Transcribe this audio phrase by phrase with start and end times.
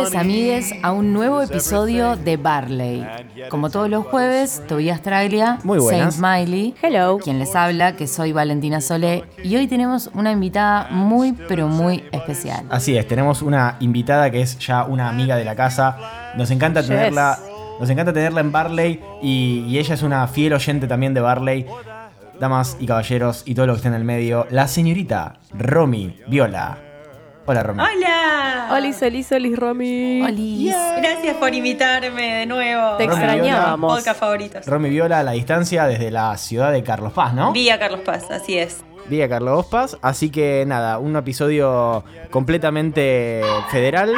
[0.00, 3.06] Bienvenidos amigues a un nuevo episodio de Barley.
[3.50, 5.80] Como todos los jueves, Tobias Traglia, Muy.
[5.80, 7.18] Saint Miley, Hello.
[7.18, 12.02] quien les habla, que soy Valentina Solé, y hoy tenemos una invitada muy pero muy
[12.12, 12.64] especial.
[12.70, 15.98] Así es, tenemos una invitada que es ya una amiga de la casa.
[16.34, 17.38] Nos encanta tenerla.
[17.78, 21.66] Nos encanta tenerla en Barley y, y ella es una fiel oyente también de Barley.
[22.38, 26.89] Damas y caballeros y todo lo que está en el medio, la señorita Romy Viola.
[27.50, 27.82] Hola Romy.
[27.82, 28.68] Hola.
[28.74, 30.22] Olis, Olis, Olis, Romy.
[30.22, 30.72] Olis.
[30.98, 32.96] Gracias por invitarme de nuevo.
[32.96, 33.96] Te Romy extrañábamos.
[33.96, 34.66] Podcast favoritos.
[34.66, 37.50] Romy Viola a la distancia desde la ciudad de Carlos Paz, ¿no?
[37.50, 38.84] Vía Carlos Paz, así es.
[39.08, 39.98] Vía Carlos Paz.
[40.00, 43.42] Así que nada, un episodio completamente
[43.72, 44.14] federal.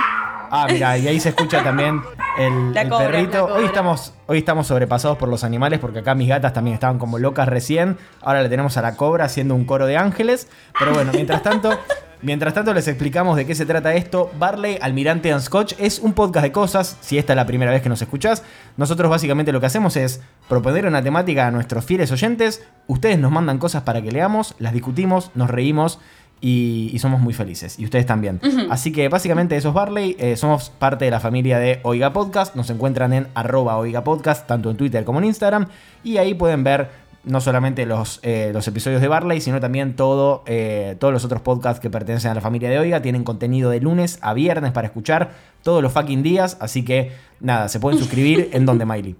[0.50, 2.02] Ah, mira, y ahí se escucha también
[2.36, 3.46] el, el cobra, perrito.
[3.46, 7.18] Hoy estamos, hoy estamos sobrepasados por los animales porque acá mis gatas también estaban como
[7.18, 7.96] locas recién.
[8.20, 10.48] Ahora le tenemos a la cobra haciendo un coro de ángeles.
[10.78, 11.78] Pero bueno, mientras tanto.
[12.22, 14.30] Mientras tanto les explicamos de qué se trata esto.
[14.38, 17.82] Barley, Almirante and Scotch es un podcast de cosas, si esta es la primera vez
[17.82, 18.44] que nos escuchás.
[18.76, 22.64] Nosotros básicamente lo que hacemos es proponer una temática a nuestros fieles oyentes.
[22.86, 25.98] Ustedes nos mandan cosas para que leamos, las discutimos, nos reímos
[26.40, 27.78] y, y somos muy felices.
[27.78, 28.40] Y ustedes también.
[28.68, 30.16] Así que básicamente eso es Barley.
[30.18, 32.54] Eh, somos parte de la familia de Oiga Podcast.
[32.56, 35.66] Nos encuentran en arroba Oiga Podcast, tanto en Twitter como en Instagram.
[36.02, 36.90] Y ahí pueden ver
[37.24, 41.40] no solamente los, eh, los episodios de Barley, sino también todo, eh, todos los otros
[41.42, 43.00] podcasts que pertenecen a la familia de Oiga.
[43.02, 45.30] Tienen contenido de lunes a viernes para escuchar
[45.62, 46.56] todos los fucking días.
[46.60, 49.16] Así que nada, se pueden suscribir en donde Miley.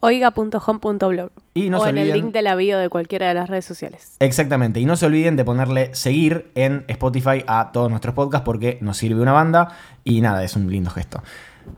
[0.00, 1.30] Oiga.home.blog.
[1.54, 3.48] Y no o se en el olviden- link de la bio de cualquiera de las
[3.48, 4.16] redes sociales.
[4.20, 4.78] Exactamente.
[4.80, 8.96] Y no se olviden de ponerle seguir en Spotify a todos nuestros podcasts porque nos
[8.98, 9.70] sirve una banda.
[10.04, 11.22] Y nada, es un lindo gesto.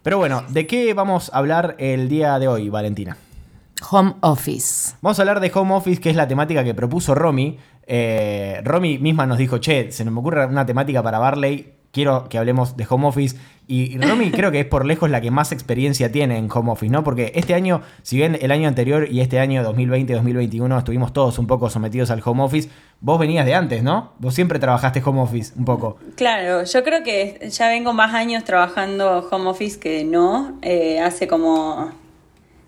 [0.03, 3.17] Pero bueno, ¿de qué vamos a hablar el día de hoy, Valentina?
[3.91, 4.95] Home Office.
[5.01, 7.59] Vamos a hablar de Home Office, que es la temática que propuso Romy.
[7.87, 12.39] Eh, Romy misma nos dijo, che, se me ocurre una temática para Barley, quiero que
[12.39, 13.37] hablemos de Home Office.
[13.67, 16.73] Y y Romy creo que es por lejos la que más experiencia tiene en Home
[16.73, 17.05] Office, ¿no?
[17.05, 21.47] Porque este año, si bien el año anterior y este año 2020-2021 estuvimos todos un
[21.47, 22.69] poco sometidos al Home Office,
[23.01, 24.13] vos venías de antes, ¿no?
[24.19, 25.99] Vos siempre trabajaste Home Office un poco.
[26.17, 30.59] Claro, yo creo que ya vengo más años trabajando home office que no.
[30.63, 31.93] Eh, hace como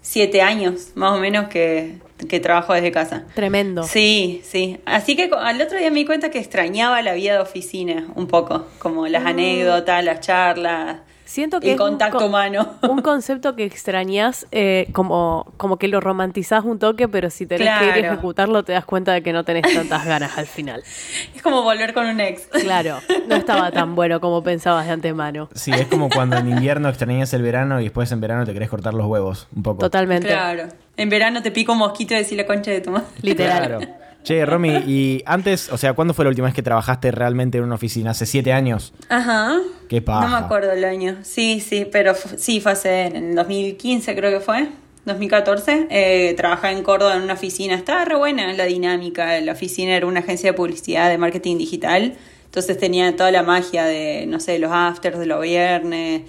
[0.00, 3.24] siete años, más o menos, que, que trabajo desde casa.
[3.34, 3.82] Tremendo.
[3.84, 4.78] Sí, sí.
[4.84, 8.26] Así que al otro día me di cuenta que extrañaba la vida de oficina un
[8.26, 10.98] poco, como las anécdotas, las charlas,
[11.30, 12.74] Siento que el es un contacto co- humano.
[12.82, 17.68] Un concepto que extrañas, eh, como, como que lo romantizás un toque, pero si tenés
[17.78, 20.82] que ir a ejecutarlo, te das cuenta de que no tenés tantas ganas al final.
[21.36, 22.48] Es como volver con un ex.
[22.48, 22.98] Claro,
[23.28, 25.48] no estaba tan bueno como pensabas de antemano.
[25.54, 28.68] Sí, es como cuando en invierno extrañas el verano y después en verano te querés
[28.68, 29.78] cortar los huevos un poco.
[29.78, 30.26] Totalmente.
[30.26, 30.64] Claro.
[30.96, 33.06] En verano te pica un mosquito y decís la concha de tu madre.
[33.22, 33.66] Literal.
[33.68, 33.86] Claro.
[34.22, 37.64] Che, Romy, y antes, o sea, ¿cuándo fue la última vez que trabajaste realmente en
[37.64, 38.10] una oficina?
[38.10, 38.92] ¿Hace siete años?
[39.08, 39.58] Ajá.
[39.88, 40.28] Qué paja.
[40.28, 41.18] No me acuerdo el año.
[41.22, 44.68] Sí, sí, pero sí, fue hace en el 2015 creo que fue.
[45.06, 45.86] 2014.
[45.90, 47.74] Eh, trabajaba en Córdoba en una oficina.
[47.74, 49.40] Estaba re buena la dinámica.
[49.40, 52.16] La oficina era una agencia de publicidad de marketing digital.
[52.44, 56.22] Entonces tenía toda la magia de, no sé, los afters de los viernes,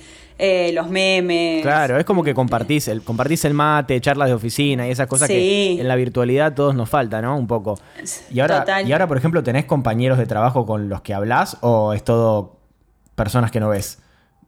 [0.43, 1.61] eh, los memes.
[1.61, 5.27] Claro, es como que compartís el, compartís el mate, charlas de oficina y esas cosas
[5.27, 5.33] Sí.
[5.75, 7.37] que en la virtualidad todos nos falta, ¿no?
[7.37, 7.77] Un poco.
[8.33, 8.87] Y ahora, Total.
[8.89, 12.57] y ahora, por ejemplo, ¿tenés compañeros de trabajo con los que hablas o es todo
[13.13, 13.99] personas que no ves?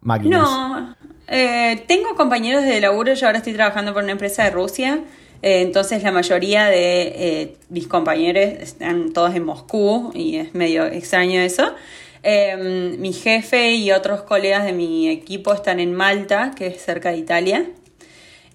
[0.02, 0.42] Máquinas.
[0.42, 0.96] No,
[1.28, 5.00] eh, tengo compañeros de laburo, yo ahora estoy trabajando por una empresa de Rusia,
[5.44, 10.86] eh, entonces la mayoría de eh, mis compañeros están todos en Moscú y es medio
[10.86, 11.72] extraño eso.
[12.24, 17.12] Eh, mi jefe y otros colegas de mi equipo están en Malta, que es cerca
[17.12, 17.70] de Italia.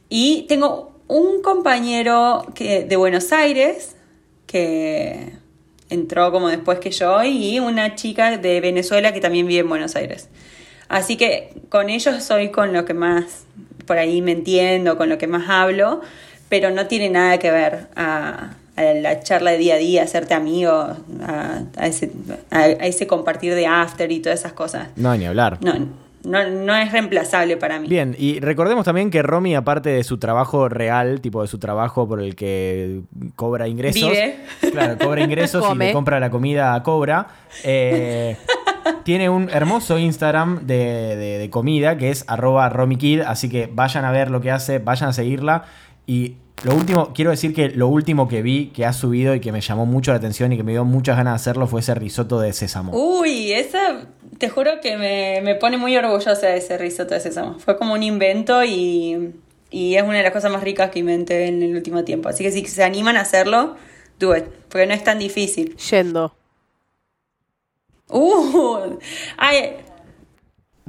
[0.08, 3.96] Y tengo un compañero que, de Buenos Aires
[4.46, 5.32] que
[5.90, 9.96] entró como después que yo y una chica de Venezuela que también vive en Buenos
[9.96, 10.28] Aires.
[10.88, 13.44] Así que con ellos soy con lo que más
[13.88, 16.02] por ahí me entiendo, con lo que más hablo,
[16.48, 20.34] pero no tiene nada que ver a, a la charla de día a día, hacerte
[20.34, 22.10] amigo, a, a ese,
[22.50, 24.88] a, a ese compartir de after y todas esas cosas.
[24.96, 25.58] No, ni hablar.
[25.62, 25.74] No,
[26.24, 27.88] no, no es reemplazable para mí.
[27.88, 32.08] Bien, y recordemos también que Romy, aparte de su trabajo real, tipo de su trabajo
[32.08, 33.00] por el que
[33.36, 34.36] cobra ingresos, Vive.
[34.72, 37.28] claro, cobra ingresos y le compra la comida a Cobra,
[37.64, 38.36] eh,
[39.04, 40.76] tiene un hermoso Instagram de,
[41.16, 44.78] de- de comida que es arroba romikid, así que vayan a ver lo que hace,
[44.80, 45.64] vayan a seguirla.
[46.06, 46.34] Y
[46.64, 49.60] lo último, quiero decir que lo último que vi que ha subido y que me
[49.60, 52.40] llamó mucho la atención y que me dio muchas ganas de hacerlo fue ese risotto
[52.40, 52.92] de sésamo.
[52.92, 54.06] Uy, esa,
[54.38, 57.58] te juro que me, me pone muy orgullosa de ese risotto de sésamo.
[57.58, 59.34] Fue como un invento y,
[59.70, 62.28] y es una de las cosas más ricas que inventé en el último tiempo.
[62.28, 63.76] Así que si se animan a hacerlo,
[64.18, 65.76] do it, porque no es tan difícil.
[65.76, 66.34] Yendo.
[68.10, 68.98] Uh,
[69.36, 69.76] ay,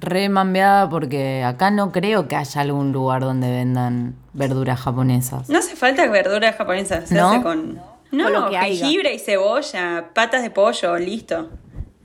[0.01, 5.49] Re mambeada porque acá no creo que haya algún lugar donde vendan verduras japonesas.
[5.49, 7.29] no hace falta verduras japonesas, se ¿No?
[7.31, 7.79] hace con...
[8.11, 8.75] No, Con lo que haya.
[8.85, 11.49] jengibre y cebolla, patas de pollo, listo.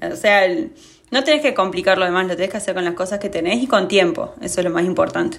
[0.03, 0.75] O sea, el-
[1.11, 3.63] no tenés que complicar lo demás, lo tenés que hacer con las cosas que tenés
[3.63, 4.35] y con tiempo.
[4.43, 5.39] Eso es lo más importante.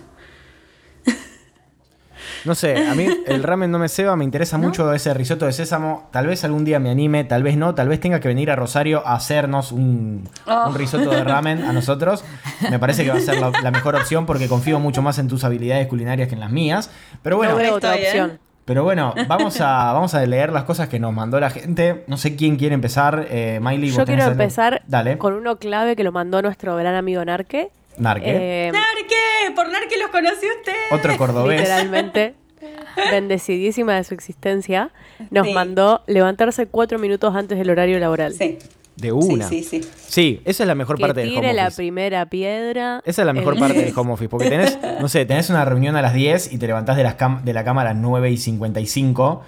[2.46, 5.52] No sé, a mí el ramen no me ceba, me interesa mucho ese risotto de
[5.54, 6.08] sésamo.
[6.12, 8.56] Tal vez algún día me anime, tal vez no, tal vez tenga que venir a
[8.56, 10.70] Rosario a hacernos un, Oh.
[10.70, 12.24] un risotto de ramen a nosotros.
[12.70, 15.28] Me parece que va a ser la, la mejor opción porque confío mucho más en
[15.28, 16.90] tus habilidades culinarias que en las mías.
[17.24, 18.10] Pero bueno, no veo otra estoy, ¿eh?
[18.22, 18.40] opción.
[18.66, 22.04] pero bueno, vamos a, vamos a leer las cosas que nos mandó la gente.
[22.08, 23.26] No sé quién quiere empezar.
[23.30, 27.24] Eh, Miley, Yo quiero empezar Dale, con uno clave que lo mandó nuestro gran amigo
[27.26, 27.70] Narque.
[27.98, 28.68] Narque.
[28.68, 29.56] Eh, ¡Narque!
[29.56, 30.74] Por Narque los conocí a usted.
[30.92, 31.60] Otro cordobés.
[31.60, 32.36] literalmente
[33.12, 34.92] bendecidísima de su existencia,
[35.32, 35.54] nos Sí.
[35.54, 38.34] mandó levantarse cuatro minutos antes del horario laboral.
[38.34, 38.58] Sí.
[38.96, 39.48] De una.
[39.50, 39.90] Sí, sí, sí.
[40.08, 41.76] Sí, esa es la mejor Que parte del tire home la office.
[41.78, 43.02] primera piedra.
[43.06, 45.66] Esa es la mejor El- parte del home office, porque tenés, no sé, tenés una
[45.66, 47.96] reunión a las 10 y te levantás de, las cam- de la cama a las
[47.98, 49.44] 9 y 55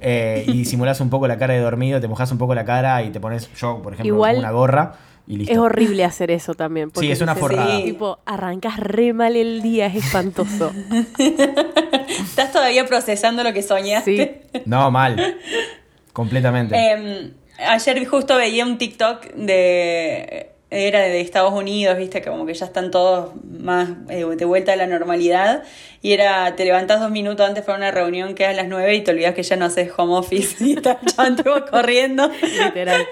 [0.00, 3.00] eh, y disimulás un poco la cara de dormido, te mojás un poco la cara
[3.04, 4.94] y te pones, yo, por ejemplo, Igual una gorra
[5.28, 5.52] y listo.
[5.52, 6.90] Es horrible hacer eso también.
[6.90, 7.76] porque es una dices, forrada.
[7.76, 7.82] Sí.
[7.84, 10.72] Tipo, arrancas re mal el día, es espantoso.
[12.08, 14.42] Estás todavía procesando lo que soñaste.
[14.52, 14.60] Sí.
[14.64, 15.38] No, mal.
[16.14, 16.74] Completamente.
[16.74, 20.52] Eh, ayer justo veía un TikTok de.
[20.70, 24.74] Era de Estados Unidos, viste, que como que ya están todos más eh, de vuelta
[24.74, 25.62] a la normalidad.
[26.02, 28.94] Y era, te levantás dos minutos antes para una reunión que es a las nueve
[28.94, 32.30] y te olvidas que ya no haces home office y estás ya te vas corriendo.
[32.64, 33.06] Literal.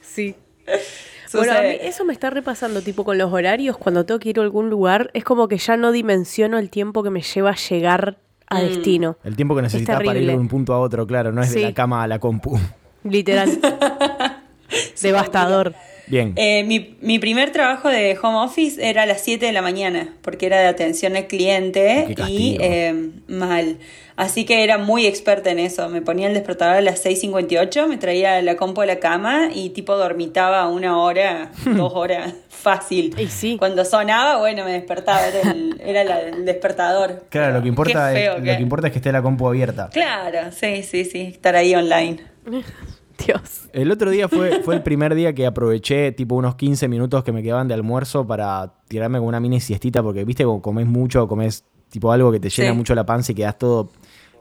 [0.00, 0.34] Sí.
[1.32, 4.38] Bueno, a mí eso me está repasando, tipo con los horarios, cuando tengo que ir
[4.38, 7.56] a algún lugar, es como que ya no dimensiono el tiempo que me lleva a
[7.56, 8.16] llegar
[8.48, 8.64] a Mm.
[8.68, 9.16] destino.
[9.24, 11.60] el tiempo que necesitas para ir de un punto a otro, claro, no es de
[11.62, 12.58] la cama a la compu.
[13.04, 13.50] Literal.
[15.02, 15.74] Devastador.
[16.06, 16.32] Bien.
[16.36, 20.14] Eh, mi, mi primer trabajo de home office era a las 7 de la mañana,
[20.22, 23.78] porque era de atención al cliente y eh, mal.
[24.16, 25.88] Así que era muy experta en eso.
[25.90, 29.70] Me ponía el despertador a las 6.58, me traía la compu a la cama y
[29.70, 33.14] tipo dormitaba una hora, dos horas, fácil.
[33.18, 33.56] Y sí.
[33.58, 37.24] Cuando sonaba, bueno, me despertaba, era el, era la- el despertador.
[37.28, 39.90] claro, lo que importa es, lo que- que importa es que esté la compu abierta.
[39.92, 42.18] Claro, sí, sí, sí, estar ahí online.
[43.26, 43.68] Dios.
[43.72, 47.32] El otro día fue, fue el primer día que aproveché tipo unos 15 minutos que
[47.32, 51.26] me quedaban de almuerzo para tirarme con una mini siestita porque viste como comés mucho,
[51.28, 52.76] comés tipo algo que te llena Sí.
[52.76, 53.90] mucho la panza y quedas todo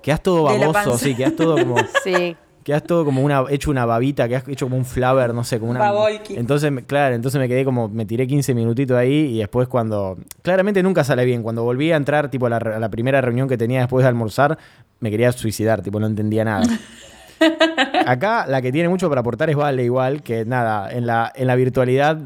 [0.02, 2.36] quedas todo baboso, sí, quedas todo como Sí.
[2.64, 5.72] quedas todo como una hecho una babita, quedas hecho como un flower, no sé, como
[5.72, 6.36] una Babolki.
[6.36, 10.18] Entonces, me- claro, entonces me quedé como me tiré 15 minutitos ahí y después cuando
[10.42, 13.48] claramente nunca sale bien, cuando volví a entrar tipo a la, a la primera reunión
[13.48, 14.58] que tenía después de almorzar,
[15.00, 16.66] me quería suicidar, tipo no entendía nada.
[18.06, 21.48] Acá la que tiene mucho para aportar es Vale, igual, que nada, en la, en
[21.48, 22.18] la virtualidad,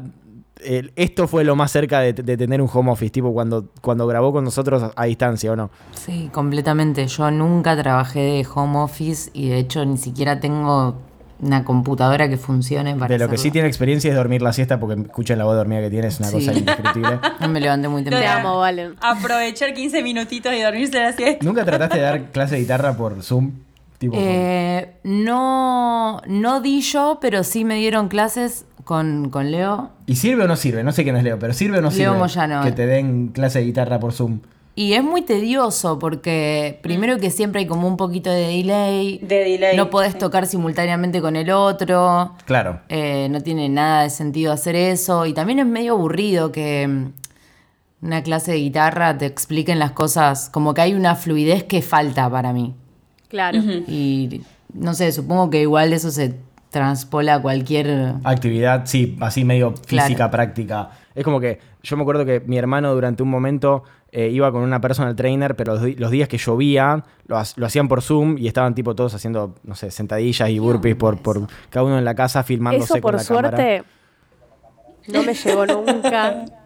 [0.62, 4.06] el- esto fue lo más cerca de, de tener un home office, tipo cuando, cuando
[4.06, 5.70] grabó con nosotros a, a distancia, ¿o no?
[5.94, 7.06] Sí, completamente.
[7.06, 10.96] Yo nunca trabajé de home office y de hecho ni siquiera tengo
[11.42, 14.78] una computadora que funcione para De lo que sí tiene experiencia es dormir la siesta,
[14.78, 16.34] porque escuchen la voz dormida que tiene, es una Sí.
[16.34, 17.18] cosa indescriptible.
[17.40, 18.40] No me levanté muy Te temprano.
[18.50, 18.96] amo, Valen.
[19.00, 21.42] Aprovechar 15 minutitos y dormirse la siesta.
[21.42, 23.52] ¿Nunca trataste de dar clase de guitarra por Zoom?
[24.00, 29.90] Tipo, Eh, no, no di yo, pero sí me dieron clases con, con Leo.
[30.06, 30.82] ¿Y sirve o no sirve?
[30.82, 32.62] No sé quién es Leo, pero ¿sirve o no Leo sirve Moyano.
[32.64, 34.40] que te den clase de guitarra por Zoom?
[34.74, 39.18] Y es muy tedioso porque primero que siempre hay como un poquito de delay.
[39.18, 40.18] De delay, No podés sí.
[40.18, 42.34] tocar simultáneamente con el otro.
[42.46, 42.80] Claro.
[42.88, 45.26] Eh, no tiene nada de sentido hacer eso.
[45.26, 47.12] Y también es medio aburrido que mm,
[48.06, 52.30] una clase de guitarra te expliquen las cosas, como que hay una fluidez que falta
[52.30, 52.74] para mí.
[53.30, 53.58] Claro.
[53.58, 54.42] Y
[54.74, 56.34] no sé, supongo que igual eso se
[56.70, 58.14] transpola a cualquier...
[58.24, 60.06] Actividad, sí, así medio Claro.
[60.08, 60.90] física, práctica.
[61.14, 63.82] Es como que yo me acuerdo que mi hermano durante un momento
[64.12, 67.44] eh, iba con una personal trainer, pero los, di- los días que llovía lo, ha-
[67.56, 71.18] lo hacían por Zoom y estaban tipo todos haciendo, no sé, sentadillas y burpees por,
[71.18, 73.48] por cada uno en la casa filmándose Eso con por la cámara.
[73.56, 73.82] suerte
[75.08, 76.44] no me llegó nunca.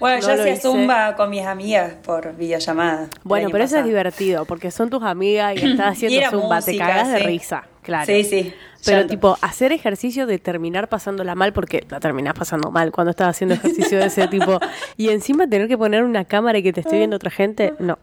[0.00, 0.62] Bueno, No yo hacía hice.
[0.62, 3.08] zumba con mis amigas por videollamada.
[3.24, 7.12] Bueno, pero eso es divertido, porque son tus amigas y estás haciendo zumba, te cagas
[7.12, 8.06] de risa, claro.
[8.06, 8.54] Sí, sí.
[8.84, 13.28] Pero tipo, hacer ejercicio de terminar pasándola mal, porque la terminás pasando mal cuando estás
[13.28, 14.58] haciendo ejercicio de ese tipo,
[14.96, 17.98] y encima tener que poner una cámara y que te esté viendo otra gente, no.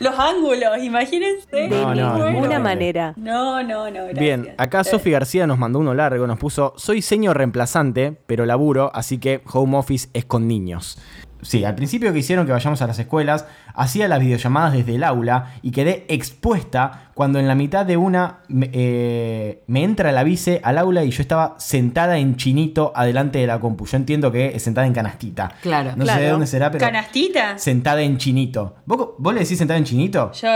[0.00, 1.46] Los ángulos, imagínense.
[1.52, 2.58] De No, no, ninguna horrible.
[2.58, 3.12] manera.
[3.16, 4.18] No, no, no, gracias.
[4.18, 8.90] Bien, acá Sofi García nos mandó uno largo, nos puso, soy señor reemplazante, pero laburo,
[8.94, 10.98] así que home office es con niños.
[11.42, 15.04] Sí, al principio que hicieron que vayamos a las escuelas, hacía las videollamadas desde el
[15.04, 20.22] aula y quedé expuesta cuando en la mitad de una me, eh, me entra la
[20.22, 23.86] vice al aula y yo estaba sentada en chinito adelante de la compu.
[23.86, 25.50] Yo entiendo que es sentada en canastita.
[25.62, 25.92] Claro.
[25.96, 26.30] No sé de Claro.
[26.32, 27.58] dónde será, pero ¿Canastita?
[27.58, 28.76] sentada en chinito.
[28.86, 30.32] ¿Vos, vos le decís sentada en chinito?
[30.32, 30.48] Yo,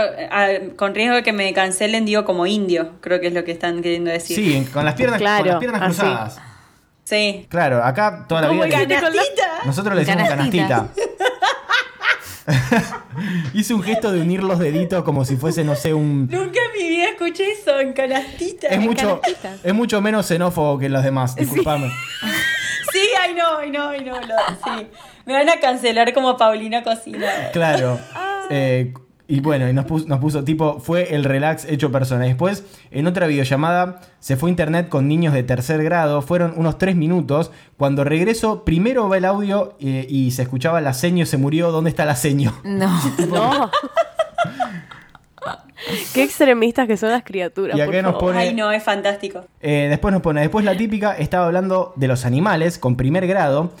[0.75, 2.93] con riesgo de que me cancelen, digo como indio.
[3.01, 4.35] Creo que es lo que están queriendo decir.
[4.35, 6.39] Sí, con las piernas, con Claro, las piernas así.
[7.05, 7.45] Sí.
[7.49, 8.77] Claro, acá toda la ¿Cómo vida...
[8.79, 9.59] ¿Canastita?
[9.65, 10.67] Nosotros le decimos Canastita.
[10.67, 11.05] canastita.
[13.53, 16.27] Hice un gesto de unir los deditos como si fuese, no sé, un...
[16.29, 18.67] Nunca en mi vida escuché eso en canastita.
[18.67, 19.55] Es mucho, canastita.
[19.63, 21.89] es mucho menos xenófobo que los demás, disculpame.
[22.91, 24.13] Sí, ay no, ay no, ay no.
[24.21, 24.87] lo- sí.
[25.25, 27.27] Me van a cancelar como Paulina Cocina.
[27.51, 27.99] Claro.
[28.49, 28.93] Eh,
[29.27, 32.25] y bueno, y nos puso, nos puso tipo, fue el relax hecho persona.
[32.25, 36.21] Después, en otra videollamada, se fue a internet con niños de tercer grado.
[36.21, 37.51] Fueron unos tres minutos.
[37.77, 41.71] Cuando regreso, primero va el audio eh, y se escuchaba la seño, se murió.
[41.71, 42.53] ¿Dónde está la seño?
[42.63, 42.89] No.
[43.31, 43.71] No.
[46.13, 47.77] Qué extremistas que son las criaturas.
[47.77, 48.19] Y acá por nos favor.
[48.33, 49.45] pone- Ay no, es fantástico.
[49.61, 53.71] Eh, después nos pone, después la típica, estaba hablando de los animales con primer grado.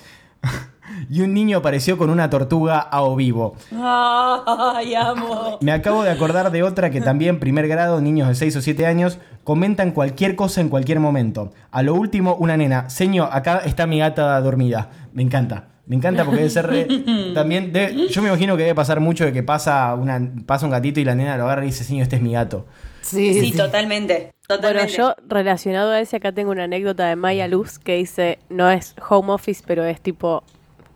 [1.09, 3.55] Y un niño apareció con una tortuga a o vivo.
[3.71, 5.57] Ay, amo.
[5.61, 8.85] Me acabo de acordar de otra que también, primer grado, niños de 6 o 7
[8.85, 11.51] años, comentan cualquier cosa en cualquier momento.
[11.71, 14.89] A lo último, una nena, señor, acá está mi gata dormida.
[15.13, 15.69] Me encanta.
[15.87, 16.87] Me encanta porque debe ser re-
[17.35, 20.71] también debe- yo me imagino que debe pasar mucho de que pasa una pasa un
[20.71, 22.65] gatito y la nena lo agarra y dice, "Señor, este es mi gato."
[23.01, 23.57] Sí, Sí, sí.
[23.57, 24.33] totalmente.
[24.47, 24.93] Bueno, Totalmente.
[24.97, 28.95] yo relacionado a ese, acá tengo una anécdota de Maya Luz que dice, no es
[29.09, 30.43] home office, pero es tipo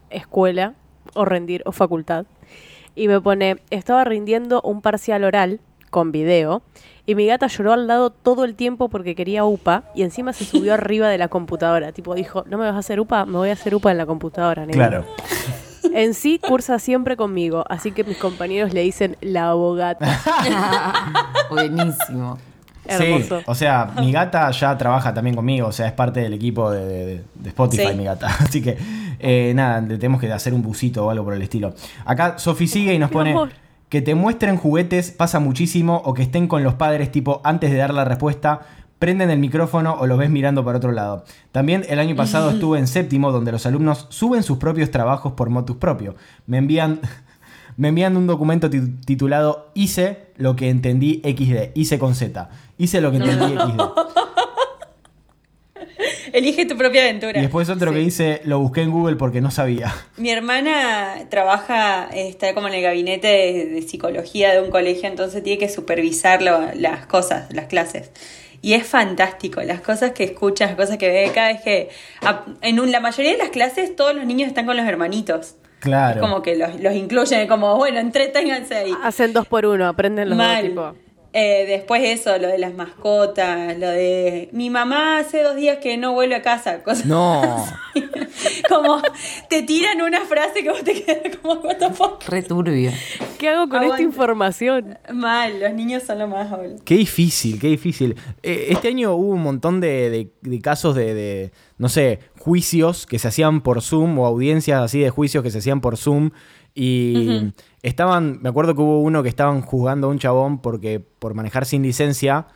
[0.09, 0.73] escuela
[1.13, 2.25] o rendir o facultad.
[2.95, 6.61] Y me pone, estaba rindiendo un parcial oral con video
[7.05, 10.45] y mi gata lloró al lado todo el tiempo porque quería UPA y encima se
[10.45, 11.91] subió arriba de la computadora.
[11.91, 13.25] Tipo, dijo, ¿no me vas a hacer UPA?
[13.25, 14.65] Me voy a hacer UPA en la computadora.
[14.65, 14.75] negro".
[14.79, 15.05] Claro.
[15.93, 20.05] En sí, cursa siempre conmigo, así que mis compañeros le dicen la abogata.
[21.49, 22.37] Buenísimo.
[22.85, 23.39] Hermoso.
[23.39, 26.71] Sí, o sea, mi gata ya trabaja también conmigo, o sea, es parte del equipo
[26.71, 27.95] de, de- de Spotify, Sí.
[27.95, 28.27] mi gata.
[28.39, 28.77] Así que,
[29.19, 31.73] eh, nada, le tenemos que hacer un busito o algo por el estilo.
[32.05, 33.35] Acá Sofi sigue y nos pone
[33.89, 37.77] que te muestren juguetes pasa muchísimo o que estén con los padres, tipo, antes de
[37.77, 38.61] dar la respuesta,
[38.99, 41.23] prenden el micrófono o los ves mirando para otro lado.
[41.51, 45.49] También el año pasado estuve en séptimo, donde los alumnos suben sus propios trabajos por
[45.49, 46.15] motus propio.
[46.45, 46.99] Me envían.
[47.77, 51.71] Me envían un documento ti- titulado Hice lo que entendí XD.
[51.75, 52.49] Hice con Z.
[52.77, 53.79] Hice lo que entendí XD.
[56.33, 57.39] Elige tu propia aventura.
[57.39, 59.93] Y después otro que dice Lo busqué en Google porque no sabía.
[60.17, 65.43] Mi hermana trabaja, está como en el gabinete de, de psicología de un colegio, entonces
[65.43, 68.11] tiene que supervisar lo- las cosas, las clases.
[68.61, 71.89] Y es fantástico, las cosas que escucha, las cosas que ve, cada vez que...
[72.61, 75.55] En un- la mayoría de las clases todos los niños están con los hermanitos.
[75.79, 76.19] Claro.
[76.19, 78.91] Como que los, los incluyen, como, bueno, entreténganse ahí.
[79.01, 80.67] Hacen dos por uno, aprenden los dos Mal.
[80.67, 80.93] tipo.
[81.31, 85.95] Eh, después eso, lo de las mascotas, lo de mi mamá hace dos días que
[85.95, 87.65] no vuelve a casa, cosas No.
[88.69, 89.01] como
[89.49, 92.23] te tiran una frase que vos te quedas como what the fuck.
[92.27, 92.91] Re turbio.
[93.37, 94.97] ¿Qué hago con esta información?
[95.13, 96.77] Mal, los niños son lo más boludo.
[96.83, 98.15] Qué difícil, qué difícil.
[98.43, 103.05] Eh, este año hubo un montón de, de- de casos de, de, no sé, juicios
[103.05, 106.31] que se hacían por Zoom o audiencias así de juicios que se hacían por Zoom.
[106.73, 111.33] Y estaban, me acuerdo que hubo uno que estaban juzgando a un chabón porque, por
[111.33, 112.47] manejar sin licencia.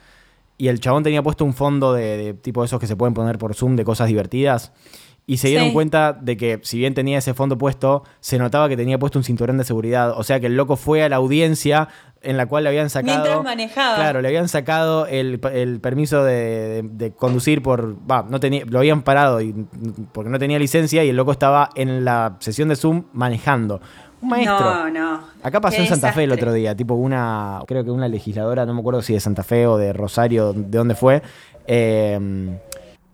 [0.57, 3.37] Y el chabón tenía puesto un fondo de, de tipo esos que se pueden poner
[3.37, 4.71] por Zoom de cosas divertidas.
[5.25, 5.73] Y se dieron Sí.
[5.73, 9.23] cuenta de que si bien tenía ese fondo puesto, se notaba que tenía puesto un
[9.23, 10.11] cinturón de seguridad.
[10.17, 11.87] O sea que el loco fue a la audiencia
[12.21, 13.21] en la cual le habían sacado...
[13.23, 13.95] Mientras manejaba.
[13.95, 17.95] Claro, le habían sacado el, el permiso de, de- de conducir por...
[18.09, 19.53] Va, no tenía, lo habían parado y,
[20.11, 23.79] porque no tenía licencia y el loco estaba en la sesión de Zoom manejando.
[24.23, 24.59] Un maestro.
[24.59, 25.19] No, no.
[25.43, 28.65] Acá pasó Qué en Santa Fe el otro día, tipo una, creo que una legisladora,
[28.65, 31.21] no me acuerdo si de Santa Fe o de Rosario, de dónde fue,
[31.67, 32.57] eh,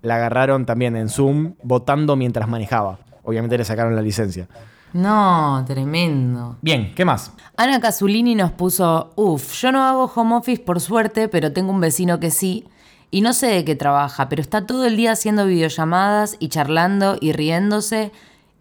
[0.04, 3.00] la agarraron también en Zoom votando mientras manejaba.
[3.24, 4.48] Obviamente le sacaron la licencia.
[4.94, 6.58] No, tremendo.
[6.62, 7.32] Bien, ¿qué más?
[7.58, 11.80] Ana Casulini nos puso, uff, yo no hago home office por suerte, pero tengo un
[11.80, 12.66] vecino que sí.
[13.12, 17.18] Y no sé de qué trabaja, pero está todo el día haciendo videollamadas y charlando
[17.20, 18.12] y riéndose.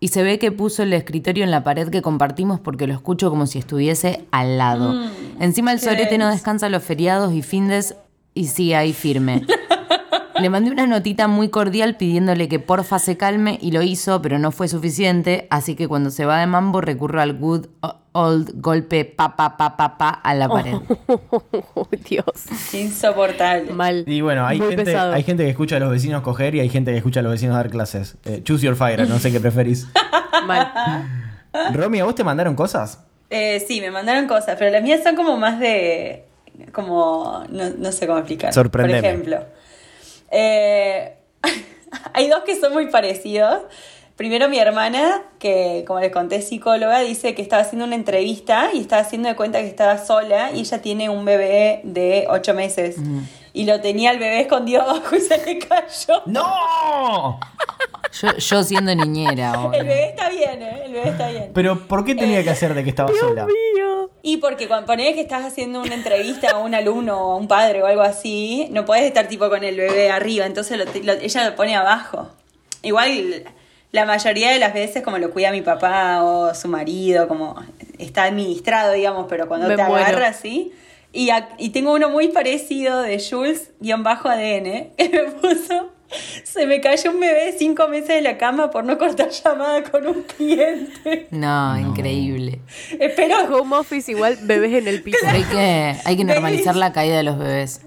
[0.00, 3.30] Y se ve que puso el escritorio en la pared que compartimos porque lo escucho
[3.30, 4.94] como si estuviese al lado.
[5.40, 7.96] Encima el sorete no descansa los feriados y findes
[8.34, 9.44] y sigue ahí firme.
[10.42, 14.38] Le mandé una notita muy cordial pidiéndole que porfa se calme y lo hizo, pero
[14.38, 17.66] no fue suficiente, así que cuando se va de mambo recurro al good
[18.12, 20.74] old golpe pa pa pa pa pa a la pared.
[21.74, 22.24] Oh, Dios.
[22.72, 23.72] Insoportable.
[23.72, 24.04] Mal.
[24.06, 25.12] Y bueno, hay Muy gente, pesado.
[25.12, 27.32] hay gente que escucha a los vecinos coger y hay gente que escucha a los
[27.32, 28.16] vecinos dar clases.
[28.24, 29.86] Eh, choose your fire, no sé qué preferís.
[30.46, 30.72] Mal.
[31.72, 33.04] Romy, ¿a vos te mandaron cosas?
[33.30, 36.24] Eh, sí, me mandaron cosas, pero las mías son como más de.
[36.72, 37.44] como.
[37.50, 38.52] no, no sé cómo explicar.
[38.52, 39.00] Sorprendeme.
[39.00, 39.38] Por ejemplo,
[40.30, 41.16] eh,
[42.12, 43.62] hay dos que son muy parecidos.
[44.16, 48.70] Primero, mi hermana, que como les conté, es psicóloga, dice que estaba haciendo una entrevista
[48.72, 52.52] y estaba haciendo de cuenta que estaba sola y ella tiene un bebé de ocho
[52.52, 52.96] meses.
[53.52, 56.22] Y lo tenía el bebé escondido abajo y se le cayó.
[56.26, 57.38] ¡No!
[58.20, 59.52] Yo, yo siendo niñera.
[59.72, 60.82] El bebé está bien, ¿eh?
[60.86, 61.50] El bebé está bien.
[61.54, 63.46] Pero ¿por qué tenía que hacer de que estaba sola?
[63.46, 63.87] Mío.
[64.22, 67.46] Y porque cuando ponés que estás haciendo una entrevista a un alumno o a un
[67.48, 71.12] padre o algo así, no puedes estar tipo con el bebé arriba, entonces lo- lo-
[71.20, 72.28] ella lo pone abajo.
[72.82, 73.44] Igual
[73.92, 77.54] la mayoría de las veces como lo cuida mi papá o su marido, como
[77.98, 80.04] está administrado, digamos, pero cuando Me te muero.
[80.04, 80.72] agarra así.
[81.12, 85.90] Y, y tengo uno muy parecido de Jules-ADN que me puso...
[86.44, 89.82] Se me cayó un bebé de cinco meses de la cama por no cortar llamada
[89.84, 91.28] con un cliente.
[91.30, 92.60] No, increíble.
[92.98, 95.18] Espero Home office igual bebés en el piso.
[95.26, 97.82] Hay que, hay que normalizar la caída de los bebés.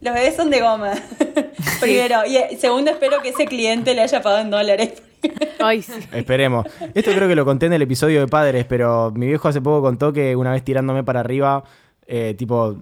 [0.00, 0.94] Los bebés son de goma.
[1.80, 2.26] Primero.
[2.26, 5.00] Y eh, segundo, espero que ese cliente le haya pagado en dólares.
[5.60, 5.92] Ay, sí.
[6.12, 6.66] Esperemos.
[6.94, 9.80] Esto creo que lo conté en el episodio de Padres, pero mi viejo hace poco
[9.80, 11.62] contó que una vez tirándome para arriba,
[12.08, 12.76] eh, tipo,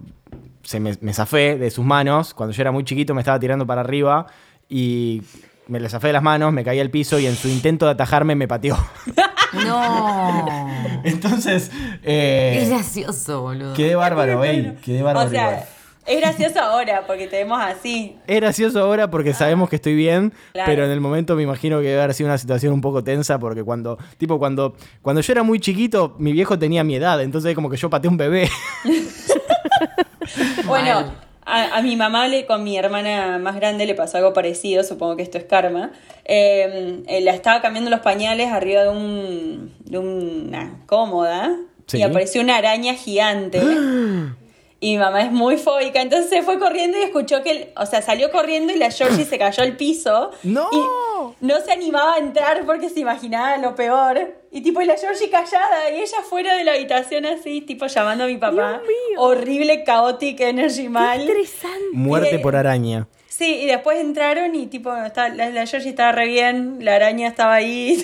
[0.63, 2.33] se me, me zafé de sus manos.
[2.33, 4.25] Cuando yo era muy chiquito me estaba tirando para arriba
[4.71, 5.21] y
[5.67, 7.91] me le zafé de las manos, me caí al piso y en su intento de
[7.91, 8.77] atajarme me pateó.
[9.65, 10.65] No.
[11.03, 11.71] Entonces,
[12.03, 13.73] eh, Es gracioso, boludo.
[13.73, 15.27] quedé bárbaro, ey, quedé bárbaro.
[15.27, 15.65] o sea, igual.
[16.05, 18.15] es gracioso ahora porque te vemos así.
[18.27, 20.71] Es gracioso ahora porque sabemos que estoy bien, Claro.
[20.71, 23.39] pero en el momento me imagino que debe haber sido una situación un poco tensa
[23.39, 27.53] porque cuando, tipo, cuando, cuando yo era muy chiquito, mi viejo tenía mi edad, entonces
[27.53, 28.49] como que yo pateé un bebé.
[30.65, 31.11] Bueno,
[31.57, 35.15] a, a mi mamá le, con mi hermana más grande le pasó algo parecido, supongo
[35.17, 35.91] que esto es karma.
[36.25, 41.55] Eh, eh, la estaba cambiando los pañales arriba de, un, de una cómoda
[41.87, 41.97] Sí.
[41.97, 43.59] y apareció una araña gigante.
[44.83, 47.85] Y mi mamá es muy fóbica, entonces se fue corriendo y escuchó que, el- o
[47.85, 50.31] sea, salió corriendo y la Georgie se cayó al piso.
[50.41, 50.67] ¡No!
[50.71, 54.33] Y no se animaba a entrar porque se imaginaba lo peor.
[54.51, 58.23] Y tipo, y la Georgie callada y ella fuera de la habitación así, tipo llamando
[58.23, 58.71] a mi papá.
[58.71, 59.19] Dios mío.
[59.21, 61.21] Horrible, chaotic energy mal.
[61.21, 61.77] Interesante.
[61.93, 63.07] Muerte por araña.
[63.27, 67.27] Sí, y después entraron y tipo, estaba- la, la Georgie estaba re bien, la araña
[67.27, 68.03] estaba ahí.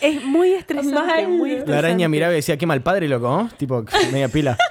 [0.00, 0.94] Es muy estresante.
[0.98, 1.28] Mal.
[1.28, 1.86] Muy La La estresante.
[1.86, 3.50] araña miraba y decía, qué mal padre, loco, ¿no?
[3.58, 4.56] Tipo, media pila.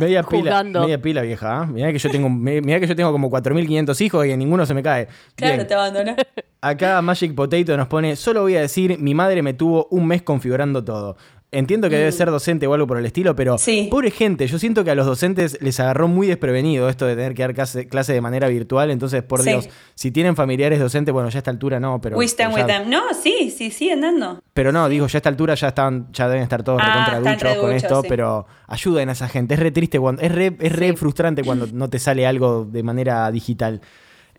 [0.00, 0.80] Media pila, Jugando.
[0.82, 1.60] media pila vieja.
[1.62, 1.66] ¿ah?
[1.66, 4.74] Mirá que yo tengo, mirá que yo tengo como 4.500 hijos y a ninguno se
[4.74, 5.08] me cae.
[5.36, 5.66] Claro, Bien.
[5.66, 6.16] te abandonó.
[6.60, 10.22] Acá Magic Potato nos pone, solo voy a decir, mi madre me tuvo un mes
[10.22, 11.16] configurando todo.
[11.54, 13.58] Entiendo que debe ser docente o algo por el estilo, pero Mm.
[13.58, 13.88] Sí.
[13.90, 17.34] pobre gente, yo siento que a los docentes les agarró muy desprevenido esto de tener
[17.34, 19.50] que dar clase, clase de manera virtual, entonces por Sí.
[19.50, 22.16] Dios, si tienen familiares docentes, bueno, ya a esta altura no, pero...
[22.16, 22.90] We stand pero with ya- them.
[22.90, 24.40] No, sí, sí, siguen dando.
[24.52, 27.32] Pero no, digo, ya a esta altura ya están, ya deben estar todos Ah, recontra
[27.32, 28.06] están duchos con esto, sí.
[28.08, 29.54] pero ayuden a esa gente.
[29.54, 30.96] Es re triste cuando, es re, es re Sí.
[30.96, 33.80] frustrante cuando no te sale algo de manera digital.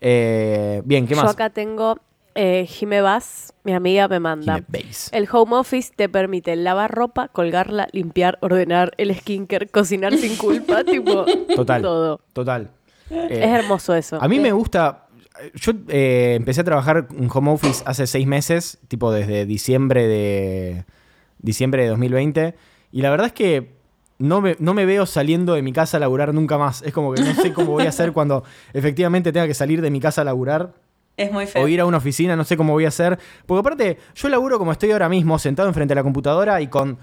[0.00, 1.32] Eh, bien, ¿qué Yo más?
[1.32, 1.98] acá tengo
[2.36, 4.62] eh, Jime Vaz, mi amiga me manda.
[5.12, 10.84] El home office te permite lavar ropa, colgarla, limpiar, ordenar el skincare, cocinar sin culpa,
[10.84, 11.82] tipo Total.
[11.82, 12.20] todo.
[12.32, 12.70] Total.
[13.10, 14.18] Eh, Es hermoso eso.
[14.22, 15.06] A mí me gusta.
[15.54, 20.84] Yo eh, empecé a trabajar en home office hace seis meses, tipo desde diciembre de.
[21.38, 22.54] diciembre de 2020.
[22.92, 23.76] Y la verdad es que
[24.18, 26.80] no me, no me veo saliendo de mi casa a laburar nunca más.
[26.82, 29.90] Es como que no sé cómo voy a hacer cuando efectivamente tenga que salir de
[29.90, 30.72] mi casa a laburar.
[31.16, 31.64] Es muy feo.
[31.64, 33.18] O ir a una oficina, no sé cómo voy a hacer.
[33.46, 36.98] Porque aparte, yo laburo como estoy ahora mismo, sentado enfrente de la computadora y con